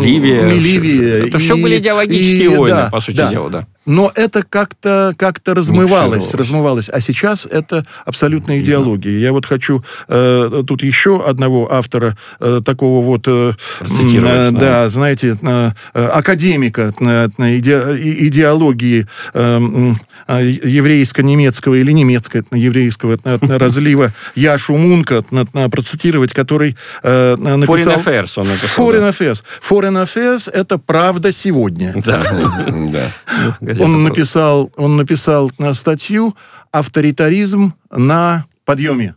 Ливия. 0.01 0.49
И 0.51 0.61
Ливия. 0.61 1.29
Это 1.29 1.39
и, 1.39 1.41
все 1.41 1.57
были 1.57 1.79
идеологические 1.79 2.45
и, 2.45 2.49
войны, 2.49 2.77
да, 2.77 2.89
по 2.91 3.01
сути 3.01 3.17
да. 3.17 3.31
дела, 3.31 3.51
да 3.51 3.67
но 3.87 4.13
это 4.15 4.43
как-то 4.43 5.15
как 5.17 5.41
размывалось, 5.47 6.35
размывалось. 6.35 6.89
А 6.89 7.01
сейчас 7.01 7.47
это 7.47 7.85
абсолютная 8.05 8.61
идеология. 8.61 9.19
Я 9.19 9.33
вот 9.33 9.47
хочу 9.47 9.83
э, 10.09 10.63
тут 10.67 10.83
еще 10.83 11.25
одного 11.25 11.73
автора 11.73 12.17
э, 12.41 12.61
такого 12.65 13.05
вот, 13.05 13.25
э, 13.27 13.55
э, 13.81 14.51
да, 14.53 14.89
знаете, 14.89 15.37
э, 15.43 15.71
академика 15.95 16.93
э, 17.01 17.29
иде, 17.57 17.81
идеологии 18.27 19.07
э, 19.33 19.95
э, 20.29 20.47
еврейско-немецкого 20.65 21.75
или 21.77 21.93
немецко-еврейского 21.93 23.19
разлива 23.59 24.13
Яшу 24.35 24.77
Мунка 24.77 25.25
процитировать, 25.71 26.33
который 26.33 26.77
э, 27.03 27.37
написал... 27.37 27.95
Foreign 27.95 28.05
Affairs 28.05 28.33
он 28.37 28.49
написал. 28.49 28.91
Foreign 28.91 29.11
Affairs. 29.11 29.43
Foreign 29.69 30.05
Affairs— 30.05 30.51
это 30.53 30.79
правда 30.79 31.33
сегодня. 31.33 31.95
Да, 32.05 33.13
да 33.75 33.85
он 33.85 34.03
написал, 34.03 34.73
он 34.77 34.97
написал 34.97 35.51
статью 35.73 36.37
«Авторитаризм 36.71 37.75
на 37.91 38.47
подъеме». 38.65 39.15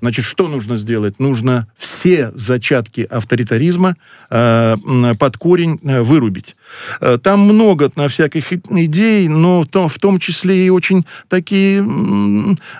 Значит, 0.00 0.24
что 0.24 0.48
нужно 0.48 0.76
сделать? 0.76 1.20
Нужно 1.20 1.68
все 1.76 2.32
зачатки 2.34 3.02
авторитаризма 3.02 3.96
э, 4.30 4.74
под 5.18 5.36
корень 5.36 5.78
э, 5.84 6.02
вырубить. 6.02 6.56
Э, 7.00 7.18
там 7.22 7.40
много 7.40 7.90
на 7.96 8.08
всяких 8.08 8.52
идей, 8.52 9.28
но 9.28 9.62
в 9.62 9.68
том, 9.68 9.88
в 9.88 9.98
том 9.98 10.18
числе 10.18 10.66
и 10.66 10.70
очень 10.70 11.04
такие 11.28 11.84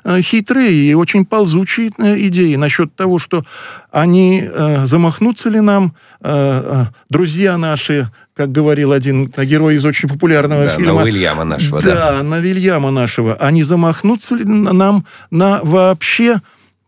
э, 0.04 0.20
хитрые 0.22 0.72
и 0.72 0.94
очень 0.94 1.24
ползучие 1.24 1.90
э, 1.98 2.26
идеи 2.26 2.57
насчет 2.57 2.94
того, 2.94 3.18
что 3.18 3.44
они 3.90 4.42
э, 4.44 4.87
замахнутся 4.87 5.50
ли 5.50 5.61
нам, 5.61 5.94
э, 6.20 6.87
друзья 7.09 7.57
наши, 7.59 8.11
как 8.35 8.50
говорил 8.50 8.92
один 8.92 9.26
герой 9.26 9.76
из 9.76 9.85
очень 9.85 10.09
популярного 10.09 10.64
да, 10.64 10.68
фильма. 10.68 11.02
на 11.02 11.04
Вильяма 11.04 11.44
нашего. 11.44 11.80
Да, 11.80 12.12
да, 12.12 12.22
на 12.22 12.40
Вильяма 12.40 12.90
нашего. 12.90 13.35
Они 13.35 13.62
замахнутся 13.62 14.35
ли 14.35 14.44
нам 14.44 15.04
на 15.30 15.61
вообще 15.62 16.40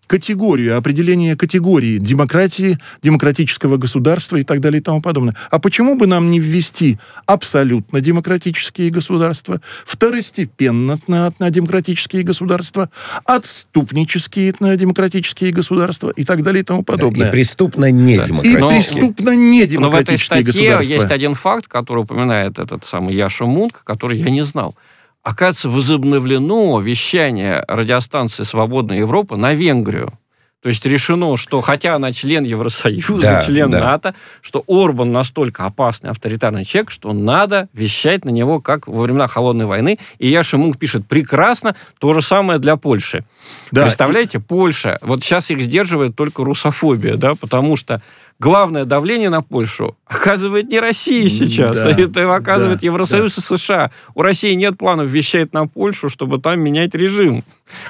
категорию, 0.06 0.76
определение 0.76 1.36
категории 1.36 1.98
демократии, 1.98 2.78
демократического 3.02 3.76
государства 3.76 4.36
и 4.36 4.44
так 4.44 4.60
далее 4.60 4.80
и 4.80 4.82
тому 4.82 5.00
подобное. 5.00 5.34
А 5.50 5.58
почему 5.58 5.96
бы 5.96 6.06
нам 6.06 6.30
не 6.30 6.40
ввести 6.40 6.98
абсолютно 7.26 8.00
демократические 8.00 8.90
государства, 8.90 9.60
второстепенно 9.84 10.96
на, 11.06 11.32
на 11.38 11.50
демократические 11.50 12.22
государства, 12.22 12.90
отступнические 13.24 14.54
на 14.60 14.76
демократические 14.76 15.52
государства 15.52 16.10
и 16.10 16.24
так 16.24 16.42
далее 16.42 16.62
и 16.62 16.64
тому 16.64 16.82
подобное. 16.82 17.22
Да, 17.22 17.28
и 17.28 17.32
преступно 17.32 17.90
не 17.90 18.16
да. 18.16 18.24
И 18.24 18.54
преступно 18.54 19.30
не 19.30 19.66
демократические 19.66 19.80
Но 19.80 19.90
в 19.90 19.94
этой 19.94 20.18
статье 20.18 20.44
государства. 20.44 20.92
есть 20.92 21.10
один 21.10 21.34
факт, 21.34 21.68
который 21.68 22.02
упоминает 22.02 22.58
этот 22.58 22.84
самый 22.84 23.14
Яша 23.14 23.44
Мунк, 23.44 23.82
который 23.84 24.18
я 24.18 24.30
не 24.30 24.44
знал 24.44 24.74
оказывается, 25.26 25.68
возобновлено 25.68 26.78
вещание 26.78 27.64
радиостанции 27.66 28.44
«Свободная 28.44 28.98
Европа» 28.98 29.36
на 29.36 29.54
Венгрию. 29.54 30.12
То 30.62 30.68
есть 30.68 30.86
решено, 30.86 31.36
что 31.36 31.60
хотя 31.60 31.96
она 31.96 32.12
член 32.12 32.44
Евросоюза, 32.44 33.20
да, 33.20 33.42
член 33.42 33.70
да. 33.70 33.80
НАТО, 33.80 34.14
что 34.40 34.62
Орбан 34.68 35.10
настолько 35.10 35.64
опасный 35.64 36.10
авторитарный 36.10 36.64
человек, 36.64 36.92
что 36.92 37.12
надо 37.12 37.68
вещать 37.72 38.24
на 38.24 38.30
него, 38.30 38.60
как 38.60 38.86
во 38.86 39.02
времена 39.02 39.26
Холодной 39.26 39.66
войны. 39.66 39.98
И 40.18 40.28
Яша 40.28 40.58
Мунк 40.58 40.78
пишет, 40.78 41.06
прекрасно, 41.08 41.74
то 41.98 42.12
же 42.14 42.22
самое 42.22 42.60
для 42.60 42.76
Польши. 42.76 43.24
Да. 43.72 43.82
Представляете, 43.82 44.38
Польша, 44.38 44.98
вот 45.02 45.24
сейчас 45.24 45.50
их 45.50 45.60
сдерживает 45.60 46.14
только 46.14 46.44
русофобия, 46.44 47.16
да, 47.16 47.34
потому 47.34 47.76
что 47.76 48.00
главное 48.38 48.84
давление 48.84 49.30
на 49.30 49.42
Польшу 49.42 49.96
оказывает 50.06 50.68
не 50.68 50.80
Россия 50.80 51.28
сейчас, 51.28 51.82
да, 51.82 51.90
это 51.90 52.34
оказывает 52.34 52.80
да, 52.80 52.86
Евросоюз 52.86 53.36
да. 53.36 53.42
и 53.42 53.58
США. 53.58 53.90
У 54.14 54.22
России 54.22 54.54
нет 54.54 54.76
планов 54.78 55.08
вещать 55.08 55.52
на 55.52 55.66
Польшу, 55.66 56.08
чтобы 56.08 56.38
там 56.38 56.60
менять 56.60 56.94
режим. 56.94 57.44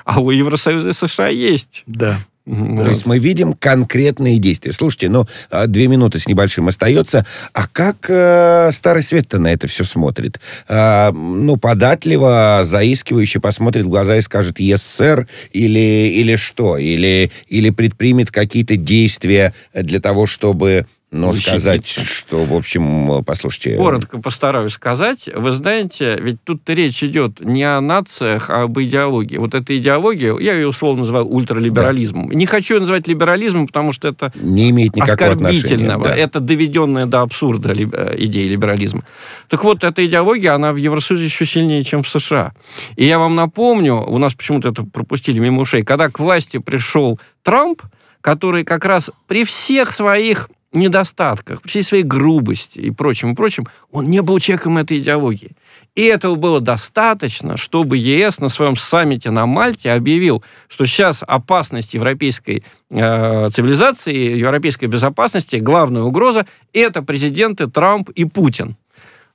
А 0.05 0.21
у 0.21 0.31
Евросоюза 0.31 0.91
и 0.91 0.93
США 0.93 1.29
есть. 1.29 1.83
Да. 1.87 2.19
То 2.47 2.87
есть 2.87 3.07
мы 3.07 3.19
видим 3.19 3.55
конкретные 3.55 4.39
действия. 4.39 4.71
Слушайте, 4.71 5.09
ну, 5.09 5.25
а, 5.51 5.67
две 5.67 5.89
минуты 5.89 6.21
с 6.21 6.29
небольшим 6.29 6.69
остается. 6.69 7.27
А 7.53 7.67
как 7.67 8.07
э, 8.09 8.71
Старый 8.73 9.03
Свет-то 9.03 9.41
на 9.41 9.49
это 9.49 9.67
все 9.67 9.83
смотрит? 9.83 10.41
Э, 10.69 11.11
ну, 11.11 11.57
податливо, 11.57 12.61
заискивающе 12.65 13.41
посмотрит 13.41 13.87
в 13.87 13.89
глаза 13.89 14.17
и 14.17 14.21
скажет 14.21 14.61
«Yes, 14.61 14.79
сэр» 14.79 15.27
или, 15.53 16.13
или 16.15 16.37
что? 16.37 16.77
Или, 16.77 17.33
или 17.49 17.71
предпримет 17.71 18.31
какие-то 18.31 18.77
действия 18.77 19.53
для 19.75 19.99
того, 19.99 20.27
чтобы 20.27 20.87
но 21.13 21.33
сказать, 21.33 21.87
что, 21.87 22.45
в 22.45 22.53
общем, 22.53 23.25
послушайте... 23.25 23.77
Коротко 23.77 24.21
постараюсь 24.21 24.73
сказать. 24.73 25.29
Вы 25.33 25.53
знаете, 25.53 26.19
ведь 26.21 26.43
тут 26.43 26.69
речь 26.69 27.03
идет 27.05 27.41
не 27.41 27.63
о 27.63 27.81
нациях, 27.81 28.51
а 28.51 28.63
об 28.63 28.79
идеологии. 28.81 29.37
Вот 29.37 29.55
эта 29.55 29.77
идеология, 29.79 30.37
я 30.39 30.55
ее 30.55 30.67
условно 30.67 31.01
называю 31.01 31.27
ультралиберализмом. 31.27 32.31
Да. 32.31 32.35
Не 32.35 32.47
хочу 32.47 32.75
ее 32.75 32.81
называть 32.81 33.07
либерализмом, 33.07 33.69
потому 33.69 33.93
что 33.93 34.09
это 34.09 34.33
не 34.35 34.71
имеет 34.71 34.97
никакого 34.97 35.31
оскорбительного. 35.31 36.05
Да. 36.05 36.17
Это 36.17 36.41
доведенная 36.41 37.07
до 37.07 37.23
абсурда 37.23 37.73
э, 37.73 38.15
идея 38.25 38.49
либерализма. 38.49 39.05
Так 39.49 39.63
вот, 39.63 39.85
эта 39.85 40.05
идеология, 40.05 40.55
она 40.55 40.73
в 40.73 40.77
Евросоюзе 40.77 41.25
еще 41.25 41.47
сильнее, 41.47 41.85
чем 41.85 42.03
в 42.03 42.09
США. 42.09 42.53
И 42.97 43.05
я 43.05 43.21
вам 43.21 43.37
напомню, 43.37 43.95
у 43.95 44.19
нас 44.19 44.35
почему-то 44.35 44.71
это 44.71 44.83
пропустили 44.83 45.39
мимо 45.39 45.63
ушей, 45.63 45.83
когда 45.83 46.09
к 46.09 46.19
власти 46.19 46.59
пришел 46.59 47.21
Трамп, 47.45 47.83
который 48.21 48.65
как 48.65 48.85
раз 48.85 49.11
при 49.29 49.45
всех 49.45 49.93
своих 49.93 50.49
недостатках, 50.79 51.63
при 51.63 51.69
всей 51.69 51.83
своей 51.83 52.03
грубости 52.03 52.79
и 52.79 52.91
прочим, 52.91 53.33
и 53.33 53.35
прочим, 53.35 53.67
он 53.91 54.07
не 54.11 54.23
был 54.23 54.39
человеком 54.39 54.79
этой 54.79 54.99
идеологии. 54.99 55.53
И 55.95 56.03
этого 56.03 56.35
было 56.35 56.61
достаточно, 56.61 57.57
чтобы 57.57 57.97
ЕС 57.97 58.39
на 58.39 58.49
своем 58.49 58.77
саммите 58.77 59.31
на 59.31 59.47
Мальте 59.47 59.93
объявил, 59.93 60.45
что 60.69 60.85
сейчас 60.85 61.23
опасность 61.27 61.95
европейской 61.95 62.65
э, 62.91 63.49
цивилизации, 63.51 64.37
европейской 64.39 64.87
безопасности, 64.87 65.57
главная 65.57 66.03
угроза– 66.03 66.47
это 66.73 67.03
президенты 67.03 67.67
Трамп 67.67 68.11
и 68.11 68.25
Путин. 68.27 68.77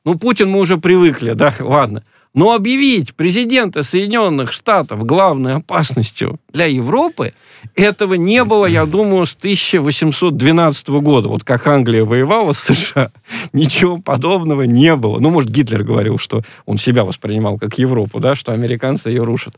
Ну, 0.06 0.18
Путин 0.18 0.50
мы 0.50 0.60
уже 0.60 0.78
привыкли, 0.78 1.34
да, 1.34 1.54
ладно. 1.60 2.04
Но 2.34 2.54
объявить 2.54 3.14
президента 3.16 3.84
Соединенных 3.84 4.54
Штатов 4.54 5.06
главной 5.06 5.56
опасностью 5.56 6.40
для 6.52 6.66
Европы– 6.66 7.34
этого 7.76 8.16
не 8.16 8.44
было, 8.44 8.66
я 8.66 8.86
думаю, 8.86 9.26
с 9.26 9.34
1812 9.34 10.88
года. 10.90 11.30
Вот 11.30 11.44
как 11.44 11.68
Англия 11.68 12.04
воевала 12.04 12.54
с 12.54 12.60
США, 12.60 13.12
ничего 13.54 13.98
подобного 13.98 14.64
не 14.64 14.96
было. 14.96 15.20
Ну, 15.20 15.30
может, 15.30 15.50
Гитлер 15.50 15.84
говорил, 15.84 16.18
что 16.18 16.42
он 16.66 16.78
себя 16.78 17.04
воспринимал 17.04 17.58
как 17.58 17.78
Европу, 17.78 18.20
да, 18.20 18.36
что 18.36 18.52
американцы 18.52 19.10
ее 19.10 19.24
рушат. 19.24 19.56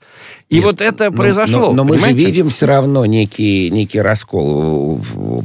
И 0.49 0.55
Нет, 0.55 0.63
вот 0.65 0.81
это 0.81 1.09
но, 1.09 1.17
произошло. 1.17 1.73
Но, 1.73 1.73
но 1.73 1.83
мы 1.86 1.97
же 1.97 2.12
видим 2.12 2.49
все 2.49 2.65
равно 2.65 3.05
некий, 3.05 3.69
некий 3.71 4.01
раскол. 4.01 5.01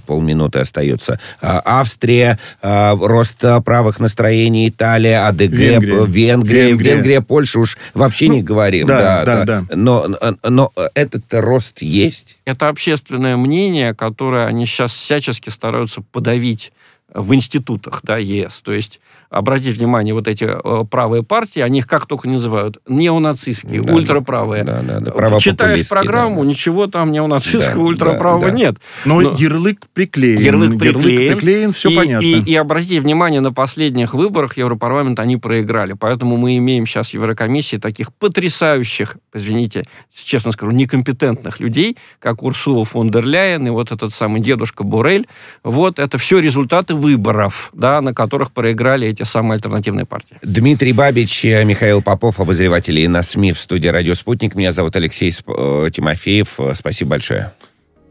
Полминуты 0.07 0.59
остается. 0.59 1.19
А, 1.41 1.63
Австрия, 1.65 2.39
а, 2.61 2.97
рост 2.97 3.43
правых 3.65 3.99
настроений, 4.01 4.69
Италия, 4.69 5.27
АДГ, 5.27 5.49
Венгрия, 5.49 6.05
Венгрия, 6.05 6.73
Венгрия, 6.73 7.18
Венгрия 7.19 7.23
Польша 7.23 7.61
уж 7.61 7.77
вообще 7.95 8.29
ну, 8.29 8.35
не 8.35 8.43
говорим. 8.43 8.87
Да, 8.87 9.25
да, 9.25 9.25
да. 9.25 9.45
да. 9.45 9.65
да. 9.69 9.77
Но, 9.77 10.07
но 10.49 10.73
этот 10.95 11.25
рост 11.31 11.83
есть 11.83 12.39
это 12.45 12.69
общественное 12.69 13.37
мнение, 13.37 13.95
которое 13.95 14.47
они 14.47 14.67
сейчас 14.67 14.93
всячески 14.93 15.51
стараются 15.51 16.01
подавить 16.01 16.73
в 17.15 17.35
институтах 17.35 18.01
да, 18.03 18.19
ЕС. 18.19 18.61
То 18.63 18.73
есть 18.73 19.01
обратите 19.31 19.73
внимание, 19.73 20.15
вот 20.15 20.29
эти 20.29 20.45
э, 20.45 20.85
правые 20.85 21.23
партии, 21.23 21.61
они 21.61 21.81
их 21.81 21.87
как 21.87 22.07
только 22.07 22.29
называют, 22.29 22.79
неонацистские, 22.89 23.83
да, 23.83 23.95
ультраправые. 23.95 24.65
Да, 24.65 24.81
да, 24.83 25.01
да, 25.01 25.39
Читаешь 25.39 25.89
программу, 25.89 26.43
да. 26.43 26.49
ничего 26.49 26.87
там 26.87 27.13
неонацистского, 27.13 27.85
да, 27.85 27.89
ультраправого 27.89 28.41
да, 28.41 28.51
да. 28.51 28.57
нет. 28.57 28.77
Но, 29.05 29.21
Но 29.21 29.37
ярлык 29.37 29.87
приклеен. 29.93 30.41
Ярлык 30.41 30.79
приклеен. 30.79 31.21
Ярлык 31.21 31.39
приклеен, 31.39 31.73
все 31.73 31.91
и, 31.91 31.97
понятно. 31.97 32.25
И, 32.25 32.41
и 32.41 32.55
обратите 32.55 33.01
внимание, 33.01 33.41
на 33.41 33.53
последних 33.53 34.15
выборах 34.15 34.57
Европарламента 34.57 35.23
они 35.23 35.37
проиграли. 35.37 35.95
Поэтому 35.95 36.37
мы 36.37 36.57
имеем 36.59 36.87
сейчас 36.87 37.11
в 37.11 37.15
Еврокомиссии 37.15 37.77
таких 37.77 38.13
потрясающих, 38.15 39.17
извините, 39.35 39.85
честно 40.15 40.53
скажу, 40.53 40.73
некомпетентных 40.73 41.61
людей, 41.61 41.97
как 42.19 42.43
Урсула 42.43 42.85
фон 42.85 43.11
дер 43.11 43.25
Ляйен 43.25 43.67
и 43.67 43.71
вот 43.71 43.93
этот 43.93 44.15
самый 44.15 44.41
дедушка 44.41 44.85
Борель. 44.85 45.27
Вот 45.63 45.99
это 45.99 46.19
все 46.19 46.39
результаты 46.39 46.95
выборов, 46.99 47.71
да, 47.73 48.01
на 48.01 48.13
которых 48.13 48.53
проиграли 48.53 49.09
эти 49.09 49.23
самые 49.23 49.55
альтернативные 49.55 50.05
партии. 50.05 50.37
Дмитрий 50.43 50.93
Бабич, 50.93 51.45
Михаил 51.45 52.03
Попов, 52.03 52.41
обозреватели 52.41 53.07
на 53.07 53.23
СМИ 53.23 53.53
в 53.53 53.59
студии 53.59 53.89
«Радио 53.89 54.15
Спутник». 54.15 54.55
Меня 54.55 54.73
зовут 54.73 54.95
Алексей 54.97 55.31
Тимофеев. 55.31 56.59
Спасибо 56.75 57.11
большое. 57.13 57.53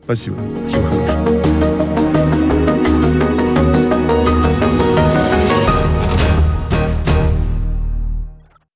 Спасибо. 0.04 0.38
Спасибо. 0.70 1.27